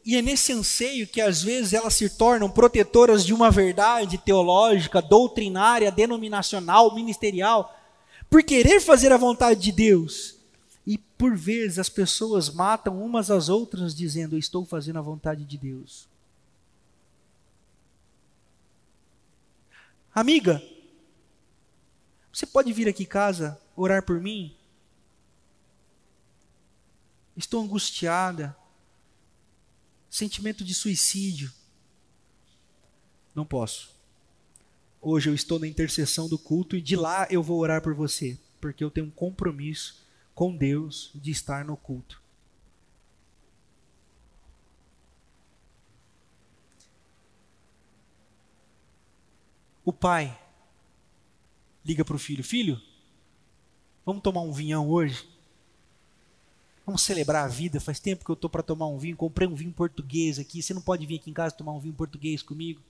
[0.05, 5.03] E é nesse anseio que às vezes elas se tornam protetoras de uma verdade teológica,
[5.03, 7.77] doutrinária, denominacional, ministerial,
[8.31, 10.37] por querer fazer a vontade de Deus.
[10.87, 15.45] E por vezes as pessoas matam umas às outras dizendo: Eu estou fazendo a vontade
[15.45, 16.08] de Deus.
[20.19, 20.61] Amiga,
[22.33, 24.53] você pode vir aqui em casa orar por mim?
[27.37, 28.57] Estou angustiada.
[30.11, 31.53] Sentimento de suicídio.
[33.33, 33.95] Não posso.
[35.01, 38.37] Hoje eu estou na intercessão do culto e de lá eu vou orar por você,
[38.61, 40.05] porque eu tenho um compromisso
[40.35, 42.21] com Deus de estar no culto.
[49.89, 50.39] O pai
[51.83, 52.79] liga para o filho: Filho,
[54.05, 55.27] vamos tomar um vinhão hoje?
[56.85, 57.81] Vamos celebrar a vida.
[57.81, 59.17] Faz tempo que eu estou para tomar um vinho.
[59.17, 60.63] Comprei um vinho português aqui.
[60.63, 62.83] Você não pode vir aqui em casa tomar um vinho português comigo?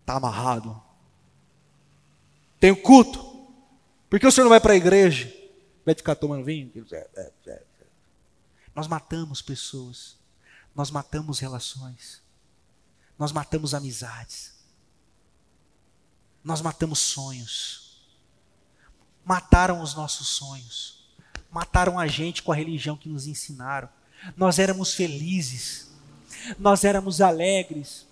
[0.00, 0.82] Está amarrado.
[2.58, 3.20] Tem culto.
[4.08, 5.32] Por que o senhor não vai para a igreja?
[5.86, 6.72] Vai ficar tomando vinho?
[6.90, 7.62] É, é, é,
[8.74, 10.18] Nós matamos pessoas.
[10.74, 12.19] Nós matamos relações.
[13.20, 14.52] Nós matamos amizades.
[16.42, 17.80] Nós matamos sonhos
[19.24, 21.04] mataram os nossos sonhos,
[21.52, 23.88] mataram a gente com a religião que nos ensinaram.
[24.36, 25.88] Nós éramos felizes,
[26.58, 28.08] nós éramos alegres.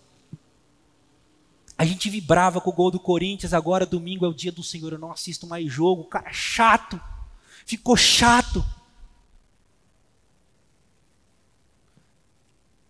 [1.76, 4.92] A gente vibrava com o gol do Corinthians, agora domingo é o dia do Senhor,
[4.92, 6.04] eu não assisto mais jogo.
[6.04, 7.00] Cara, chato,
[7.66, 8.64] ficou chato.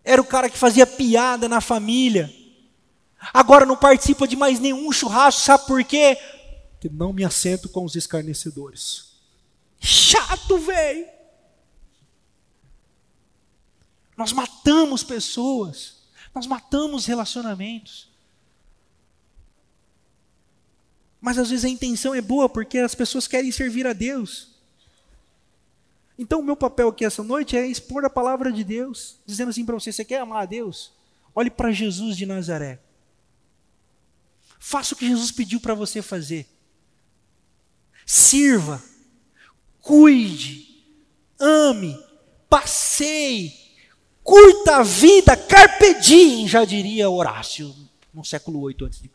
[0.09, 2.33] Era o cara que fazia piada na família.
[3.33, 6.17] Agora não participa de mais nenhum churrasco, sabe por quê?
[6.81, 9.13] que não me assento com os escarnecedores.
[9.81, 11.07] Chato, velho!
[14.17, 15.97] Nós matamos pessoas,
[16.35, 18.09] nós matamos relacionamentos.
[21.21, 24.58] Mas às vezes a intenção é boa porque as pessoas querem servir a Deus.
[26.19, 29.65] Então, o meu papel aqui essa noite é expor a palavra de Deus, dizendo assim
[29.65, 30.93] para você: você quer amar a Deus?
[31.35, 32.81] Olhe para Jesus de Nazaré.
[34.59, 36.49] Faça o que Jesus pediu para você fazer
[38.09, 38.83] sirva,
[39.83, 40.83] cuide,
[41.39, 41.95] ame,
[42.49, 43.53] passeie,
[44.25, 47.77] curta a vida, carpe diem, já diria Horácio
[48.15, 49.11] no século 8 a.C.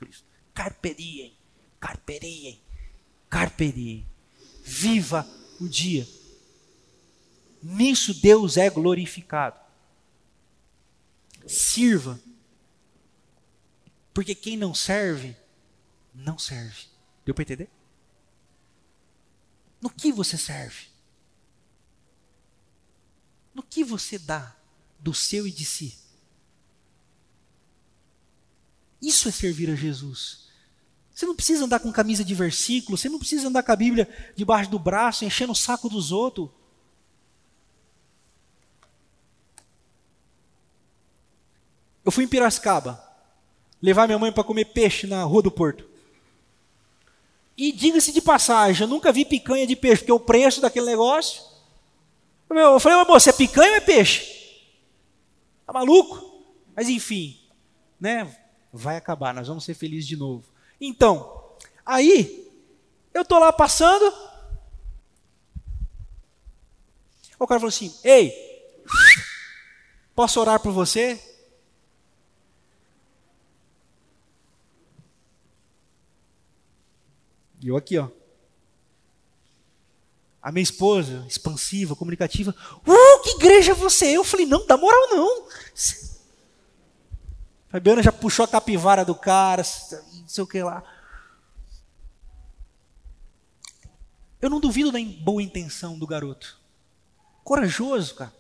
[0.54, 1.36] Carpe diem,
[1.80, 2.62] carpe diem,
[3.28, 4.06] carpe diem.
[4.64, 5.28] Viva
[5.60, 6.08] o dia.
[7.64, 9.58] Nisso Deus é glorificado.
[11.48, 12.20] Sirva.
[14.14, 15.36] Porque quem não serve,
[16.14, 16.84] não serve.
[17.26, 17.70] Deu para entender?
[19.82, 20.88] No que você serve?
[23.56, 24.56] No que você dá
[25.00, 25.98] do seu e de si?
[29.02, 30.50] Isso é servir a Jesus.
[31.14, 34.34] Você não precisa andar com camisa de versículo, você não precisa andar com a Bíblia
[34.36, 36.50] debaixo do braço, enchendo o saco dos outros.
[42.04, 43.02] Eu fui em Piracicaba
[43.82, 45.86] levar minha mãe para comer peixe na Rua do Porto.
[47.58, 51.44] E diga-se de passagem, eu nunca vi picanha de peixe, porque o preço daquele negócio.
[52.50, 54.62] Eu falei, mas moça, é picanha ou é peixe?
[55.66, 56.46] Tá maluco?
[56.76, 57.40] Mas enfim,
[58.00, 58.34] né?
[58.72, 60.46] Vai acabar, nós vamos ser felizes de novo.
[60.80, 61.44] Então,
[61.86, 62.52] aí,
[63.14, 64.06] eu tô lá passando.
[67.38, 68.34] O cara falou assim: Ei,
[70.16, 71.22] posso orar por você?
[77.64, 78.10] Eu aqui, ó.
[80.42, 82.54] A minha esposa, expansiva, comunicativa,
[82.86, 84.08] uh, que igreja é você?
[84.08, 85.48] Eu falei, não, dá moral não.
[87.70, 89.64] Fabiana já puxou a capivara do cara,
[90.14, 90.84] não sei o que lá.
[94.42, 96.60] Eu não duvido da boa intenção do garoto.
[97.46, 98.34] Corajoso, cara.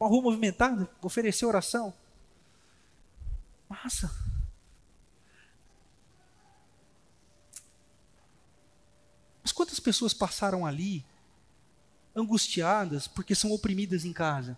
[0.00, 1.92] Uma rua movimentada, oferecer oração.
[3.68, 4.10] Massa.
[9.58, 11.04] Quantas pessoas passaram ali
[12.14, 14.56] angustiadas porque são oprimidas em casa?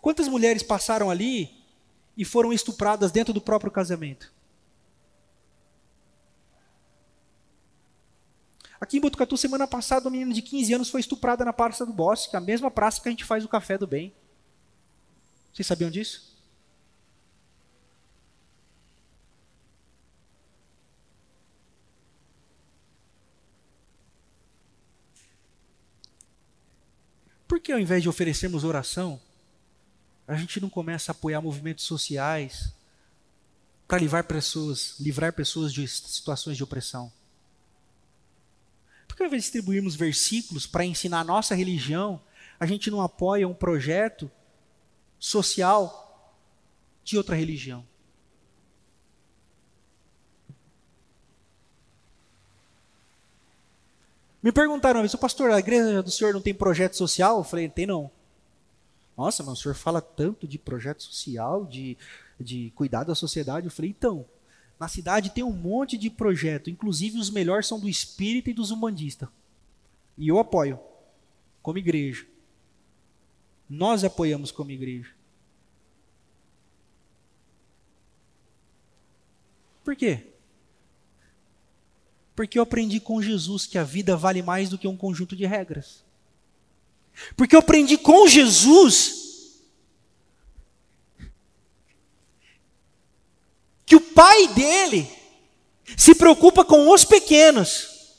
[0.00, 1.56] Quantas mulheres passaram ali
[2.16, 4.32] e foram estupradas dentro do próprio casamento?
[8.80, 11.92] Aqui em Botucatu, semana passada, uma menina de 15 anos foi estuprada na Praça do
[11.92, 14.12] Bosque, a mesma praça que a gente faz o café do bem.
[15.52, 16.29] Vocês sabiam disso?
[27.60, 29.20] Por que ao invés de oferecermos oração,
[30.26, 32.72] a gente não começa a apoiar movimentos sociais
[33.86, 37.12] para livrar pessoas, livrar pessoas de situações de opressão?
[39.06, 42.18] Por que ao invés de distribuirmos versículos para ensinar a nossa religião,
[42.58, 44.30] a gente não apoia um projeto
[45.18, 46.34] social
[47.04, 47.86] de outra religião?
[54.42, 57.38] Me perguntaram uma vez, o pastor, a igreja do senhor não tem projeto social?
[57.38, 58.10] Eu falei, tem não.
[59.16, 61.98] Nossa, mas o senhor fala tanto de projeto social, de,
[62.38, 63.66] de cuidar da sociedade.
[63.66, 64.24] Eu falei, então,
[64.78, 68.70] na cidade tem um monte de projeto, inclusive os melhores são do espírita e dos
[68.70, 69.28] humanistas.
[70.16, 70.80] E eu apoio,
[71.62, 72.26] como igreja.
[73.68, 75.10] Nós apoiamos como igreja.
[79.84, 80.29] Por quê?
[82.40, 85.44] Porque eu aprendi com Jesus que a vida vale mais do que um conjunto de
[85.44, 86.02] regras.
[87.36, 89.60] Porque eu aprendi com Jesus
[93.84, 95.06] que o pai dele
[95.98, 98.16] se preocupa com os pequenos,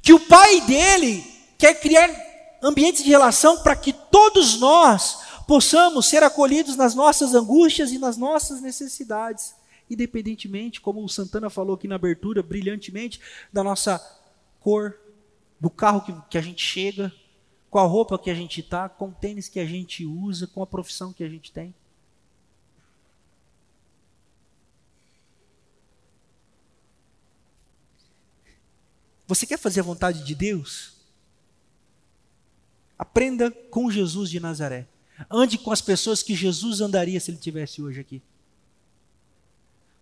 [0.00, 1.22] que o pai dele
[1.58, 2.08] quer criar
[2.62, 8.16] ambientes de relação para que todos nós possamos ser acolhidos nas nossas angústias e nas
[8.16, 9.54] nossas necessidades,
[9.88, 13.20] independentemente, como o Santana falou aqui na abertura, brilhantemente,
[13.52, 13.98] da nossa
[14.60, 14.98] cor,
[15.60, 17.12] do carro que, que a gente chega,
[17.70, 20.62] com a roupa que a gente está, com o tênis que a gente usa, com
[20.62, 21.74] a profissão que a gente tem.
[29.26, 30.92] Você quer fazer a vontade de Deus?
[32.98, 34.86] Aprenda com Jesus de Nazaré.
[35.30, 38.22] Ande com as pessoas que Jesus andaria se ele tivesse hoje aqui.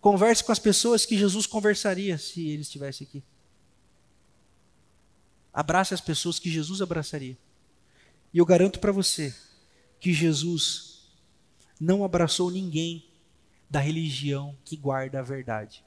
[0.00, 3.22] Converse com as pessoas que Jesus conversaria se ele estivesse aqui.
[5.52, 7.36] Abrace as pessoas que Jesus abraçaria.
[8.32, 9.34] E eu garanto para você
[9.98, 11.10] que Jesus
[11.78, 13.04] não abraçou ninguém
[13.68, 15.84] da religião que guarda a verdade.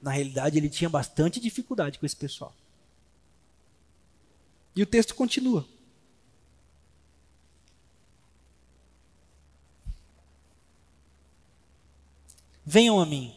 [0.00, 2.54] Na realidade, ele tinha bastante dificuldade com esse pessoal.
[4.74, 5.66] E o texto continua.
[12.64, 13.36] Venham a mim.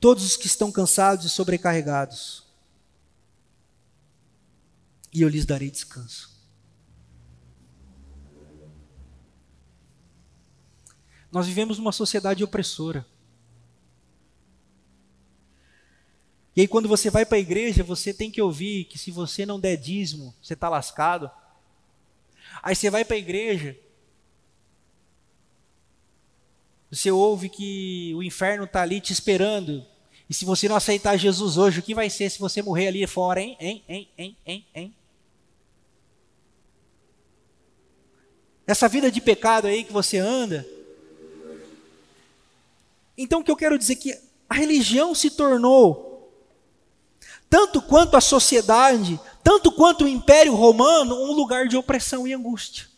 [0.00, 2.44] Todos os que estão cansados e sobrecarregados,
[5.12, 6.34] e eu lhes darei descanso.
[11.30, 13.06] Nós vivemos numa sociedade opressora.
[16.54, 19.44] E aí, quando você vai para a igreja, você tem que ouvir que se você
[19.44, 21.28] não der dízimo, você está lascado.
[22.62, 23.76] Aí você vai para a igreja,
[26.94, 29.84] você ouve que o inferno está ali te esperando.
[30.30, 33.06] E se você não aceitar Jesus hoje, o que vai ser se você morrer ali
[33.06, 33.56] fora, hein?
[33.60, 33.84] Hein?
[33.88, 34.08] Hein?
[34.16, 34.36] Hein?
[34.46, 34.66] Hein?
[34.74, 34.94] hein?
[38.66, 40.66] Essa vida de pecado aí que você anda.
[43.18, 46.32] Então o que eu quero dizer é que a religião se tornou
[47.50, 52.93] tanto quanto a sociedade, tanto quanto o Império Romano, um lugar de opressão e angústia.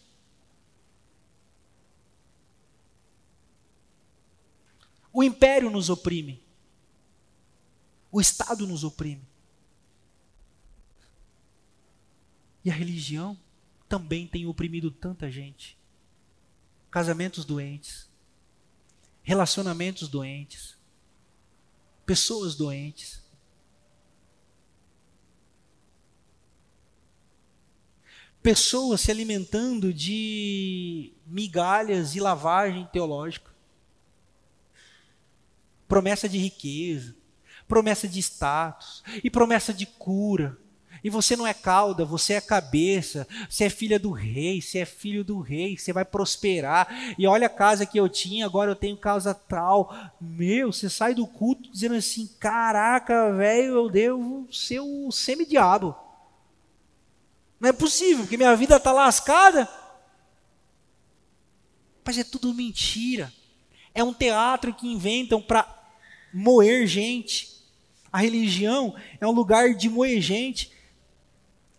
[5.16, 6.44] O império nos oprime.
[8.12, 9.26] O Estado nos oprime.
[12.62, 13.34] E a religião
[13.88, 15.78] também tem oprimido tanta gente.
[16.90, 18.10] Casamentos doentes,
[19.22, 20.76] relacionamentos doentes,
[22.04, 23.24] pessoas doentes.
[28.42, 33.55] pessoas se alimentando de migalhas e lavagem teológica.
[35.88, 37.14] Promessa de riqueza,
[37.68, 40.58] promessa de status e promessa de cura.
[41.04, 44.84] E você não é cauda, você é cabeça, você é filha do rei, você é
[44.84, 47.14] filho do rei, você vai prosperar.
[47.16, 49.94] E olha a casa que eu tinha, agora eu tenho casa tal.
[50.20, 55.94] Meu, você sai do culto dizendo assim: caraca, velho, eu devo ser o semidiabo.
[57.60, 59.68] Não é possível, porque minha vida está lascada.
[62.04, 63.32] Mas é tudo mentira.
[63.94, 65.62] É um teatro que inventam para
[66.36, 67.56] moer gente.
[68.12, 70.70] A religião é um lugar de moer gente.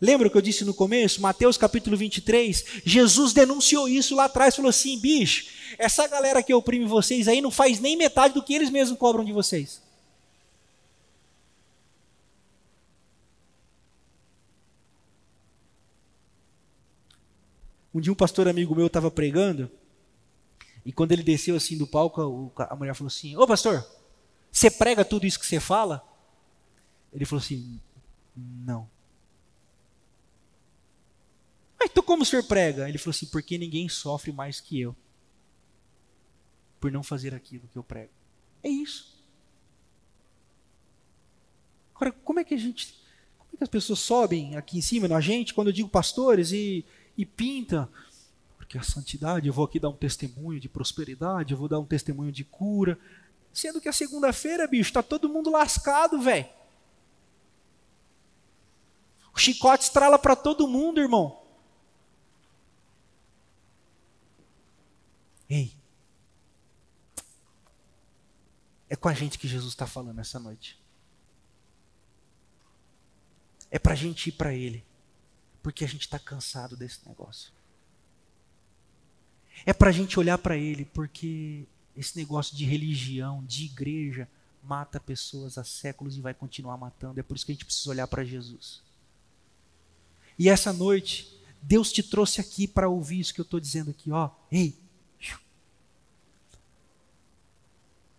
[0.01, 1.21] Lembra o que eu disse no começo?
[1.21, 2.81] Mateus capítulo 23.
[2.83, 4.55] Jesus denunciou isso lá atrás.
[4.55, 5.45] Falou assim: bicho,
[5.77, 9.23] essa galera que oprime vocês aí não faz nem metade do que eles mesmos cobram
[9.23, 9.81] de vocês.
[17.93, 19.71] Um dia um pastor amigo meu estava pregando,
[20.85, 23.83] e quando ele desceu assim do palco, a mulher falou assim: Ô pastor,
[24.51, 26.03] você prega tudo isso que você fala?
[27.13, 27.79] Ele falou assim:
[28.35, 28.89] Não.
[31.79, 32.87] Ah, então como o senhor prega?
[32.87, 34.95] Ele falou assim: Porque ninguém sofre mais que eu
[36.79, 38.11] por não fazer aquilo que eu prego.
[38.63, 39.17] É isso.
[41.95, 42.93] Agora, como é que a gente.
[43.37, 46.51] Como é que as pessoas sobem aqui em cima na gente, quando eu digo pastores,
[46.51, 46.85] e
[47.17, 47.89] e pinta.
[48.57, 51.85] Porque a santidade, eu vou aqui dar um testemunho de prosperidade, eu vou dar um
[51.85, 52.99] testemunho de cura.
[53.57, 56.47] Sendo que a segunda-feira, bicho, está todo mundo lascado, velho.
[59.33, 61.43] O chicote estrala para todo mundo, irmão.
[65.49, 65.73] Ei.
[68.87, 70.79] É com a gente que Jesus está falando essa noite.
[73.71, 74.85] É para a gente ir para Ele
[75.63, 77.51] porque a gente está cansado desse negócio.
[79.65, 81.65] É para a gente olhar para Ele, porque
[81.97, 84.29] esse negócio de religião, de igreja,
[84.63, 87.19] mata pessoas há séculos e vai continuar matando.
[87.19, 88.81] É por isso que a gente precisa olhar para Jesus.
[90.37, 94.11] E essa noite, Deus te trouxe aqui para ouvir isso que eu estou dizendo aqui,
[94.11, 94.29] ó.
[94.51, 94.77] Ei,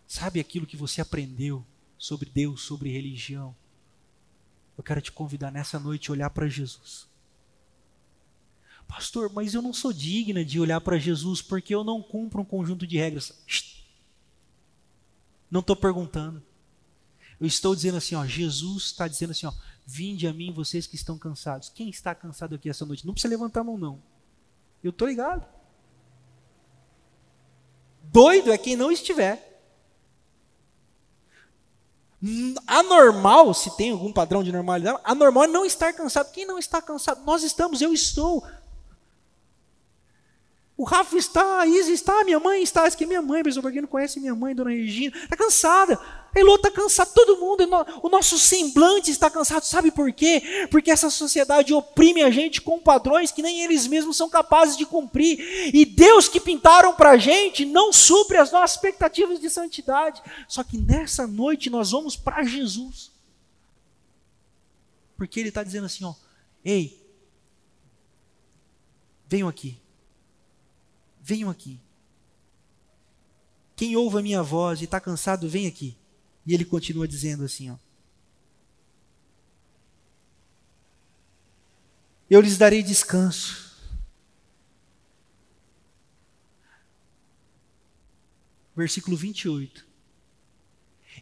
[0.06, 1.64] sabe aquilo que você aprendeu
[1.96, 3.54] sobre Deus, sobre religião?
[4.76, 7.07] Eu quero te convidar nessa noite a olhar para Jesus.
[8.88, 12.44] Pastor, mas eu não sou digna de olhar para Jesus porque eu não cumpro um
[12.44, 13.32] conjunto de regras.
[15.50, 16.42] Não estou perguntando.
[17.38, 19.52] Eu estou dizendo assim, ó, Jesus está dizendo assim, ó,
[19.86, 21.68] vinde a mim vocês que estão cansados.
[21.68, 23.06] Quem está cansado aqui essa noite?
[23.06, 24.02] Não precisa levantar a mão não.
[24.82, 25.46] Eu estou ligado.
[28.02, 29.48] Doido é quem não estiver.
[32.66, 36.32] Anormal, se tem algum padrão de normalidade, anormal é não estar cansado.
[36.32, 37.24] Quem não está cansado?
[37.24, 38.44] Nós estamos, eu estou.
[40.78, 42.86] O Rafa está, a Isa está, minha mãe está.
[42.86, 45.36] Isso que é minha mãe, pessoal, para quem não conhece minha mãe, Dona Regina, está
[45.36, 45.98] cansada.
[45.98, 47.64] A Elô está cansada, todo mundo,
[48.00, 49.64] o nosso semblante está cansado.
[49.64, 50.68] Sabe por quê?
[50.70, 54.86] Porque essa sociedade oprime a gente com padrões que nem eles mesmos são capazes de
[54.86, 55.40] cumprir.
[55.74, 60.22] E Deus que pintaram para a gente não supre as nossas expectativas de santidade.
[60.46, 63.10] Só que nessa noite nós vamos para Jesus.
[65.16, 66.14] Porque Ele está dizendo assim: ó,
[66.64, 67.04] ei,
[69.26, 69.76] venham aqui.
[71.28, 71.78] Venham aqui.
[73.76, 75.94] Quem ouve a minha voz e está cansado, vem aqui.
[76.46, 77.76] E ele continua dizendo assim: ó,
[82.30, 83.76] Eu lhes darei descanso.
[88.74, 89.86] Versículo 28.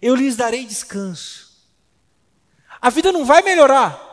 [0.00, 1.68] Eu lhes darei descanso.
[2.80, 4.05] A vida não vai melhorar.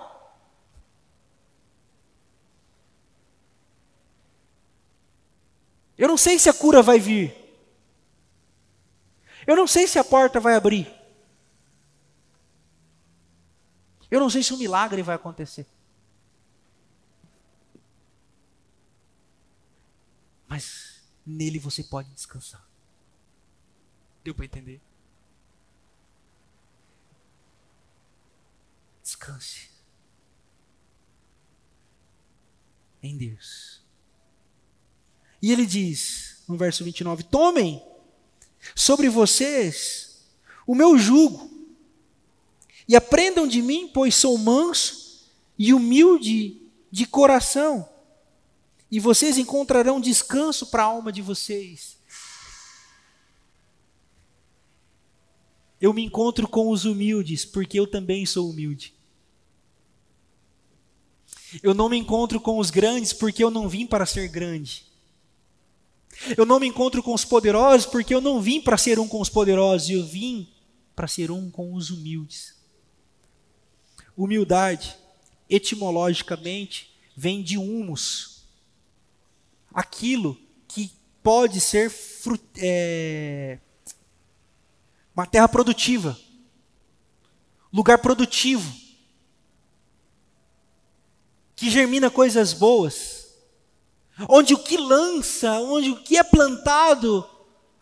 [5.97, 7.35] Eu não sei se a cura vai vir.
[9.45, 10.91] Eu não sei se a porta vai abrir.
[14.09, 15.67] Eu não sei se um milagre vai acontecer.
[20.47, 22.63] Mas nele você pode descansar.
[24.23, 24.79] Deu para entender?
[29.01, 29.69] Descanse
[33.01, 33.82] em Deus.
[35.43, 37.83] E ele diz, no verso 29, tomem
[38.73, 40.23] sobre vocês
[40.65, 41.51] o meu jugo
[42.87, 45.27] e aprendam de mim, pois sou manso
[45.59, 47.89] e humilde de coração,
[48.89, 51.97] e vocês encontrarão descanso para a alma de vocês.
[55.81, 58.93] Eu me encontro com os humildes, porque eu também sou humilde.
[61.61, 64.92] Eu não me encontro com os grandes, porque eu não vim para ser grande.
[66.37, 69.19] Eu não me encontro com os poderosos porque eu não vim para ser um com
[69.19, 70.47] os poderosos, eu vim
[70.95, 72.55] para ser um com os humildes.
[74.15, 74.95] Humildade,
[75.49, 78.43] etimologicamente, vem de humus,
[79.73, 80.37] aquilo
[80.67, 80.91] que
[81.21, 81.91] pode ser
[82.57, 83.59] é,
[85.15, 86.17] uma terra produtiva,
[87.71, 88.71] lugar produtivo,
[91.55, 93.22] que germina coisas boas
[94.27, 97.27] onde o que lança, onde o que é plantado,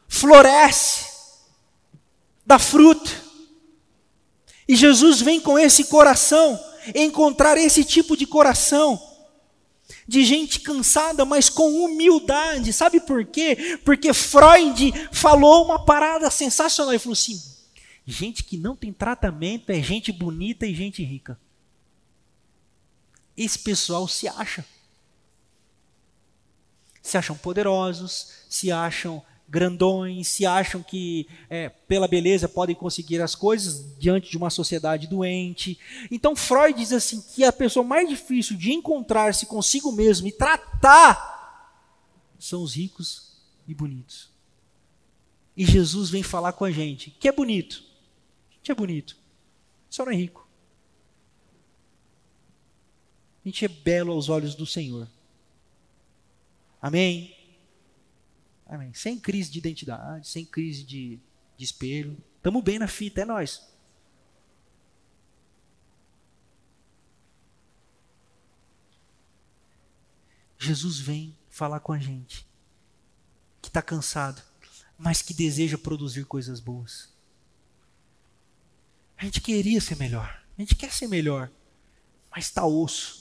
[0.08, 1.06] floresce,
[2.46, 3.12] dá fruto.
[4.68, 6.60] E Jesus vem com esse coração,
[6.96, 9.02] encontrar esse tipo de coração,
[10.08, 12.72] de gente cansada, mas com humildade.
[12.72, 13.80] Sabe por quê?
[13.84, 16.94] Porque Freud falou uma parada sensacional.
[16.94, 17.42] Ele falou assim:
[18.06, 21.40] gente que não tem tratamento é gente bonita e gente rica.
[23.36, 24.66] Esse pessoal se acha
[27.02, 33.36] se acham poderosos, se acham grandões, se acham que é, pela beleza podem conseguir as
[33.36, 35.78] coisas diante de uma sociedade doente.
[36.10, 41.30] Então Freud diz assim que a pessoa mais difícil de encontrar-se consigo mesmo e tratar
[42.40, 43.34] são os ricos
[43.68, 44.30] e bonitos.
[45.56, 47.84] E Jesus vem falar com a gente que é bonito.
[48.50, 49.18] A gente é bonito,
[49.90, 50.48] só não é rico.
[53.44, 55.10] A gente é belo aos olhos do Senhor.
[56.82, 57.38] Amém?
[58.66, 58.94] Amém.
[58.94, 61.20] Sem crise de identidade, sem crise de,
[61.56, 62.18] de espelho.
[62.38, 63.70] Estamos bem na fita, é nós.
[70.58, 72.48] Jesus vem falar com a gente
[73.62, 74.42] que está cansado,
[74.98, 77.10] mas que deseja produzir coisas boas.
[79.18, 81.52] A gente queria ser melhor, a gente quer ser melhor,
[82.30, 83.21] mas está osso.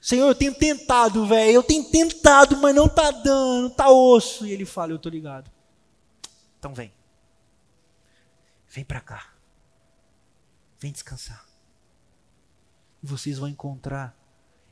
[0.00, 4.46] Senhor, eu tenho tentado, velho, eu tenho tentado, mas não está dando, está osso.
[4.46, 5.50] E ele fala: Eu estou ligado.
[6.58, 6.92] Então vem.
[8.68, 9.32] Vem para cá.
[10.78, 11.44] Vem descansar.
[13.02, 14.16] E vocês vão encontrar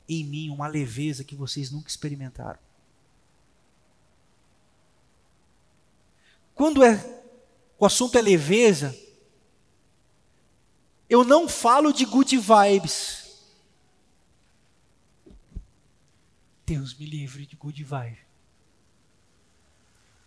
[0.08, 2.60] em mim uma leveza que vocês nunca experimentaram.
[6.54, 7.24] Quando é
[7.78, 8.96] o assunto é leveza,
[11.08, 13.25] eu não falo de good vibes.
[16.66, 18.18] Deus me livre de good vibe.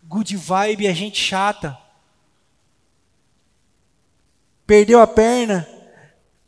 [0.01, 1.77] Good vibe é gente chata.
[4.65, 5.67] Perdeu a perna.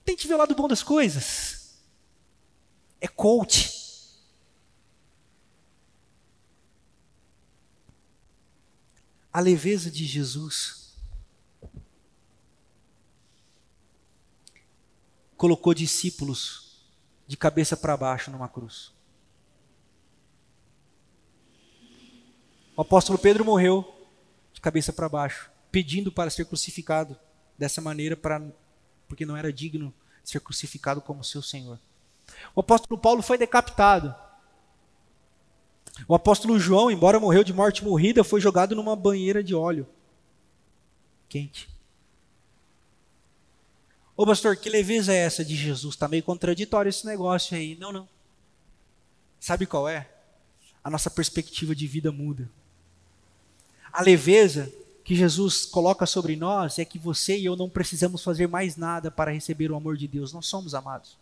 [0.06, 1.78] Tente ver o lado bom das coisas.
[3.02, 3.80] É coach.
[9.34, 10.96] A leveza de Jesus
[15.36, 16.82] colocou discípulos
[17.28, 18.94] de cabeça para baixo numa cruz.
[22.76, 23.86] O apóstolo Pedro morreu
[24.54, 27.18] de cabeça para baixo, pedindo para ser crucificado
[27.58, 28.42] dessa maneira, para,
[29.08, 29.94] porque não era digno
[30.24, 31.80] de ser crucificado como seu Senhor.
[32.56, 34.16] O apóstolo Paulo foi decapitado.
[36.08, 39.88] O apóstolo João, embora morreu de morte morrida, foi jogado numa banheira de óleo
[41.32, 41.70] quente.
[44.18, 45.96] Ô pastor, que leveza é essa de Jesus?
[45.96, 47.78] Está meio contraditório esse negócio aí.
[47.78, 48.08] Não, não.
[49.40, 50.10] Sabe qual é?
[50.84, 52.50] A nossa perspectiva de vida muda.
[53.92, 54.72] A leveza
[55.04, 59.12] que Jesus coloca sobre nós é que você e eu não precisamos fazer mais nada
[59.12, 61.18] para receber o amor de Deus, nós somos amados.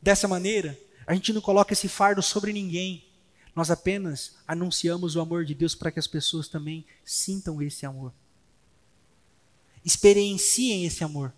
[0.00, 3.04] Dessa maneira, a gente não coloca esse fardo sobre ninguém,
[3.54, 8.12] nós apenas anunciamos o amor de Deus para que as pessoas também sintam esse amor,
[9.84, 11.32] experienciem esse amor.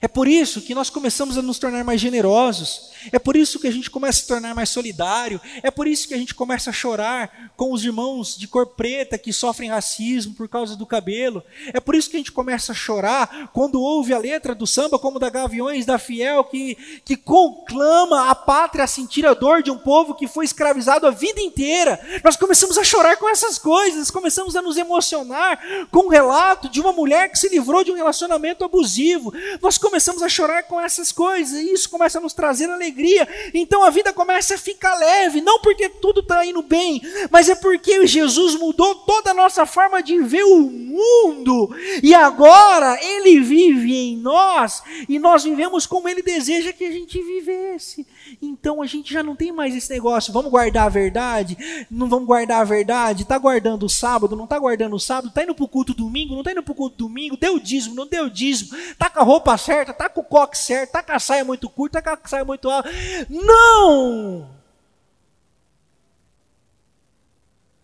[0.00, 2.90] É por isso que nós começamos a nos tornar mais generosos.
[3.12, 5.40] É por isso que a gente começa a se tornar mais solidário.
[5.62, 9.18] É por isso que a gente começa a chorar com os irmãos de cor preta
[9.18, 11.42] que sofrem racismo por causa do cabelo.
[11.72, 14.98] É por isso que a gente começa a chorar quando ouve a letra do samba
[14.98, 19.70] como da Gaviões da Fiel que, que conclama a pátria a sentir a dor de
[19.70, 22.00] um povo que foi escravizado a vida inteira.
[22.24, 26.80] Nós começamos a chorar com essas coisas, começamos a nos emocionar com o relato de
[26.80, 29.32] uma mulher que se livrou de um relacionamento abusivo.
[29.60, 33.28] Nós começamos a chorar com essas coisas, e isso começa a nos trazer alegria.
[33.52, 37.54] Então a vida começa a ficar leve, não porque tudo está indo bem, mas é
[37.54, 43.94] porque Jesus mudou toda a nossa forma de ver o mundo, e agora Ele vive
[43.94, 48.06] em nós, e nós vivemos como Ele deseja que a gente vivesse.
[48.40, 52.26] Então a gente já não tem mais esse negócio, vamos guardar a verdade, não vamos
[52.26, 55.64] guardar a verdade, está guardando o sábado, não está guardando o sábado, está indo para
[55.64, 58.76] o culto domingo, não está indo para o culto domingo, deu dízimo, não deu dízimo,
[58.76, 61.68] está com a roupa certa, tá com o coque certo, tá com a saia muito
[61.68, 62.90] curta, tá com a saia muito alta.
[63.28, 64.62] Não!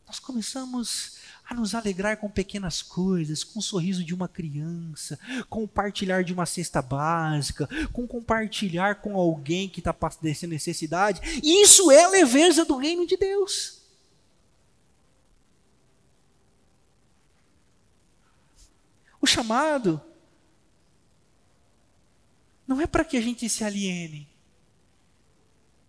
[0.06, 1.18] Nós começamos
[1.48, 5.18] a nos alegrar com pequenas coisas, com o sorriso de uma criança,
[5.48, 11.40] com o partilhar de uma cesta básica, com compartilhar com alguém que está padecendo necessidade.
[11.42, 13.78] Isso é leveza do reino de Deus.
[19.20, 20.00] O chamado
[22.68, 24.28] não é para que a gente se aliene.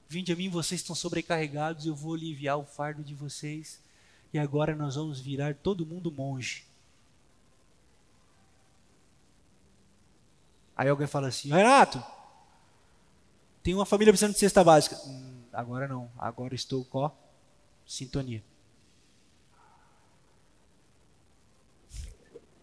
[0.08, 3.84] Vinde a mim, vocês estão sobrecarregados, eu vou aliviar o fardo de vocês.
[4.34, 6.66] E agora nós vamos virar todo mundo monge.
[10.76, 12.02] Aí alguém fala assim: Renato,
[13.62, 14.96] tem uma família precisando de cesta básica.
[15.06, 17.12] Hum, agora não, agora estou com
[17.86, 18.42] sintonia.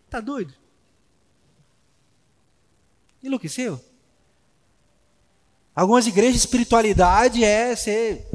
[0.09, 0.55] Tá doido?
[3.23, 3.96] Enlouqueceu?
[5.77, 8.27] Algumas igrejas, espiritualidade é ser.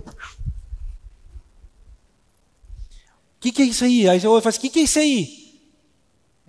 [3.36, 4.08] O que, que é isso aí?
[4.08, 5.60] Aí eu falo o que, que é isso aí?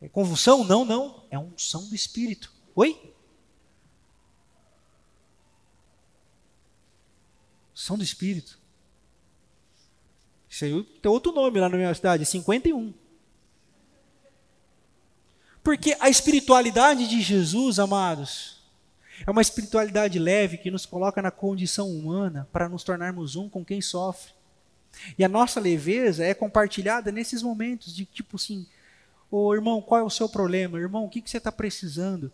[0.03, 0.63] É convulsão?
[0.63, 1.25] Não, não.
[1.31, 2.53] É unção do Espírito.
[2.75, 3.15] Oi?
[7.75, 8.59] Unção do Espírito.
[10.47, 12.93] Isso aí tem outro nome lá na minha cidade, 51.
[15.63, 18.62] Porque a espiritualidade de Jesus, amados,
[19.27, 23.65] é uma espiritualidade leve que nos coloca na condição humana para nos tornarmos um com
[23.65, 24.33] quem sofre.
[25.19, 28.67] E a nossa leveza é compartilhada nesses momentos de tipo assim:
[29.31, 30.79] Ô oh, irmão, qual é o seu problema?
[30.79, 32.33] Irmão, o que, que você está precisando?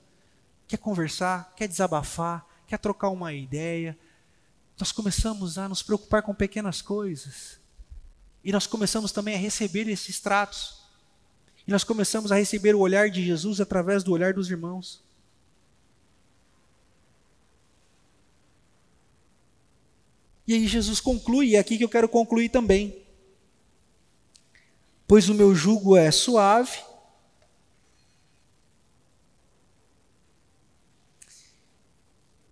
[0.67, 1.53] Quer conversar?
[1.57, 2.45] Quer desabafar?
[2.67, 3.97] Quer trocar uma ideia?
[4.79, 7.59] Nós começamos a nos preocupar com pequenas coisas.
[8.45, 10.83] E nós começamos também a receber esses tratos.
[11.67, 15.03] E nós começamos a receber o olhar de Jesus através do olhar dos irmãos.
[20.49, 23.07] E aí Jesus conclui, e é aqui que eu quero concluir também.
[25.07, 26.83] Pois o meu jugo é suave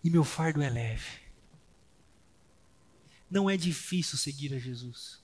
[0.05, 1.22] e meu fardo é leve.
[3.30, 5.18] Não é difícil seguir a Jesus.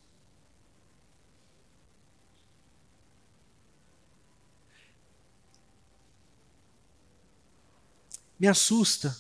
[8.41, 9.15] Me assusta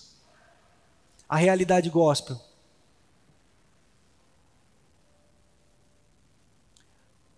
[1.29, 2.52] a realidade gospel.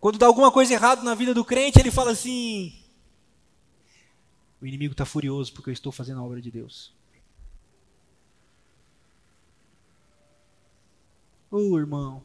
[0.05, 2.79] Quando dá alguma coisa errada na vida do crente, ele fala assim:
[4.61, 6.93] o inimigo está furioso porque eu estou fazendo a obra de Deus.
[11.51, 12.23] Ô oh, irmão.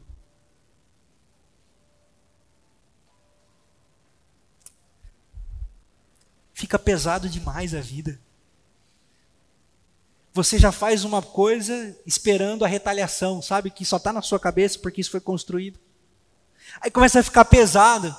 [6.52, 8.20] Fica pesado demais a vida.
[10.34, 13.70] Você já faz uma coisa esperando a retaliação, sabe?
[13.70, 15.80] Que só está na sua cabeça porque isso foi construído.
[16.80, 18.14] Aí começa a ficar pesado.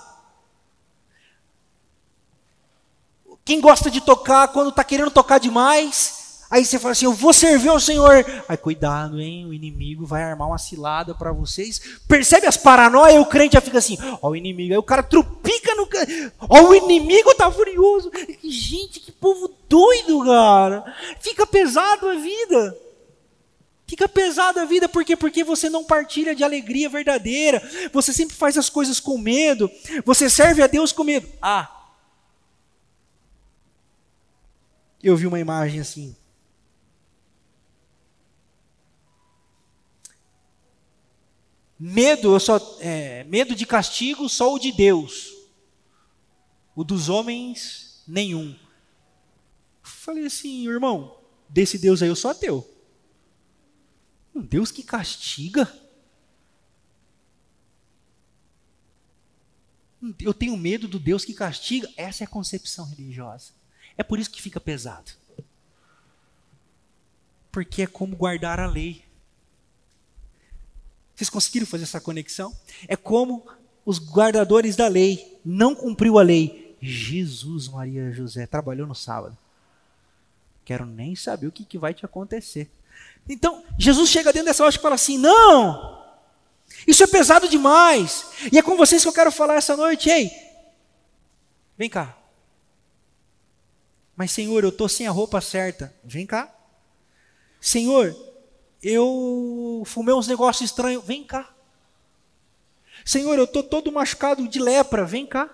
[3.45, 6.21] Quem gosta de tocar, quando está querendo tocar demais,
[6.51, 8.25] Aí você fala assim: Eu vou servir ao Senhor.
[8.47, 9.45] Aí cuidado, hein?
[9.45, 11.79] O inimigo vai armar uma cilada para vocês.
[12.09, 13.21] Percebe as paranoias?
[13.21, 14.73] O crente já fica assim: Ó, o inimigo.
[14.73, 15.87] Aí o cara trupica no.
[16.49, 18.11] Ó, o inimigo tá furioso.
[18.43, 20.93] Gente, que povo doido, cara.
[21.21, 22.77] Fica pesado a vida.
[23.91, 25.17] Fica pesada a vida, por quê?
[25.17, 27.61] Porque você não partilha de alegria verdadeira,
[27.91, 29.69] você sempre faz as coisas com medo,
[30.05, 31.27] você serve a Deus com medo.
[31.41, 31.89] Ah,
[35.03, 36.15] eu vi uma imagem assim,
[41.77, 45.33] Medo, eu só, é, medo de castigo, só o de Deus.
[46.73, 48.55] O dos homens, nenhum.
[49.83, 51.19] Falei assim, irmão,
[51.49, 52.65] desse Deus aí eu sou ateu.
[54.33, 55.71] Um Deus que castiga?
[60.19, 61.87] Eu tenho medo do Deus que castiga.
[61.95, 63.51] Essa é a concepção religiosa.
[63.97, 65.11] É por isso que fica pesado.
[67.51, 69.03] Porque é como guardar a lei.
[71.13, 72.55] Vocês conseguiram fazer essa conexão?
[72.87, 73.45] É como
[73.85, 76.75] os guardadores da lei não cumpriu a lei.
[76.81, 79.37] Jesus, Maria José trabalhou no sábado.
[80.65, 82.71] Quero nem saber o que, que vai te acontecer.
[83.27, 86.03] Então, Jesus chega dentro dessa loja e fala assim: não,
[86.87, 88.25] isso é pesado demais.
[88.51, 90.09] E é com vocês que eu quero falar essa noite.
[90.09, 90.31] Ei,
[91.77, 92.17] vem cá.
[94.15, 95.93] Mas, Senhor, eu estou sem a roupa certa.
[96.03, 96.53] Vem cá.
[97.59, 98.15] Senhor,
[98.81, 101.49] eu fumei uns negócios estranhos, vem cá.
[103.05, 105.49] Senhor, eu estou todo machucado de lepra, vem cá.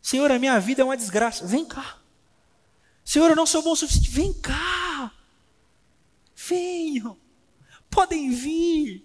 [0.00, 1.98] Senhor, a minha vida é uma desgraça, vem cá.
[3.04, 4.91] Senhor, eu não sou bom o suficiente, vem cá.
[6.52, 7.18] Venham,
[7.90, 9.02] podem vir.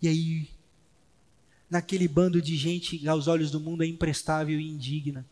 [0.00, 0.50] E aí,
[1.68, 5.28] naquele bando de gente aos olhos do mundo é imprestável e indigna,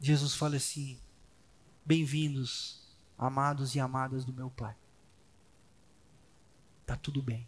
[0.00, 0.98] Jesus fala assim:
[1.84, 2.80] Bem-vindos,
[3.16, 4.74] amados e amadas do meu Pai.
[6.84, 7.46] Tá tudo bem.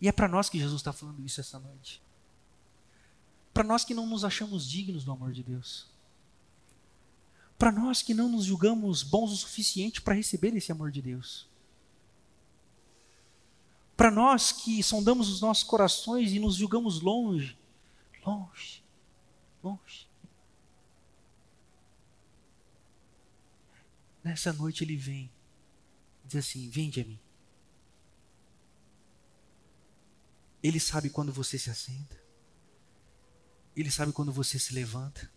[0.00, 2.02] E é para nós que Jesus está falando isso essa noite.
[3.52, 5.97] Para nós que não nos achamos dignos do amor de Deus.
[7.58, 11.48] Para nós que não nos julgamos bons o suficiente para receber esse amor de Deus.
[13.96, 17.58] Para nós que sondamos os nossos corações e nos julgamos longe,
[18.24, 18.84] longe,
[19.60, 20.08] longe.
[24.22, 25.28] Nessa noite ele vem,
[26.24, 27.18] diz assim: Vende a mim.
[30.62, 32.16] Ele sabe quando você se assenta,
[33.74, 35.28] ele sabe quando você se levanta.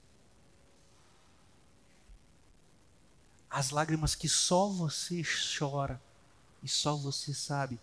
[3.52, 5.22] As lágrimas que só você
[5.60, 6.02] chora
[6.64, 7.80] e só você sabe,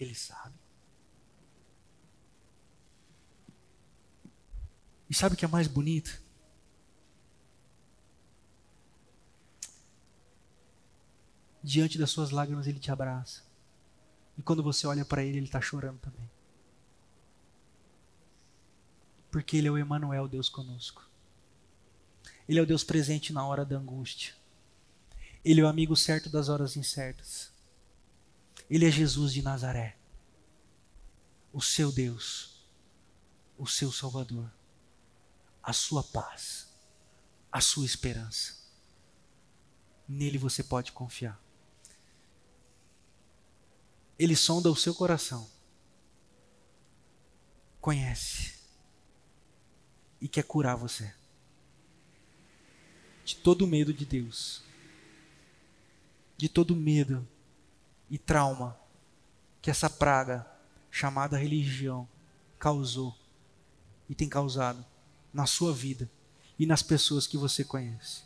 [0.00, 0.54] ele sabe.
[5.08, 6.24] E sabe o que é mais bonito?
[11.64, 13.42] diante das suas lágrimas, ele te abraça.
[14.36, 16.30] E quando você olha para ele, ele está chorando também.
[19.30, 21.08] Porque ele é o Emanuel, Deus conosco.
[22.48, 24.34] Ele é o Deus presente na hora da angústia.
[25.44, 27.52] Ele é o amigo certo das horas incertas.
[28.68, 29.96] Ele é Jesus de Nazaré.
[31.52, 32.66] O seu Deus,
[33.56, 34.50] o seu Salvador,
[35.62, 36.68] a sua paz,
[37.50, 38.64] a sua esperança.
[40.08, 41.40] Nele você pode confiar.
[44.18, 45.50] Ele sonda o seu coração,
[47.80, 48.54] conhece
[50.20, 51.12] e quer curar você.
[53.24, 54.62] De todo medo de Deus,
[56.36, 57.26] de todo medo
[58.10, 58.78] e trauma
[59.62, 60.46] que essa praga
[60.90, 62.08] chamada religião
[62.58, 63.16] causou
[64.08, 64.84] e tem causado
[65.32, 66.08] na sua vida
[66.58, 68.22] e nas pessoas que você conhece.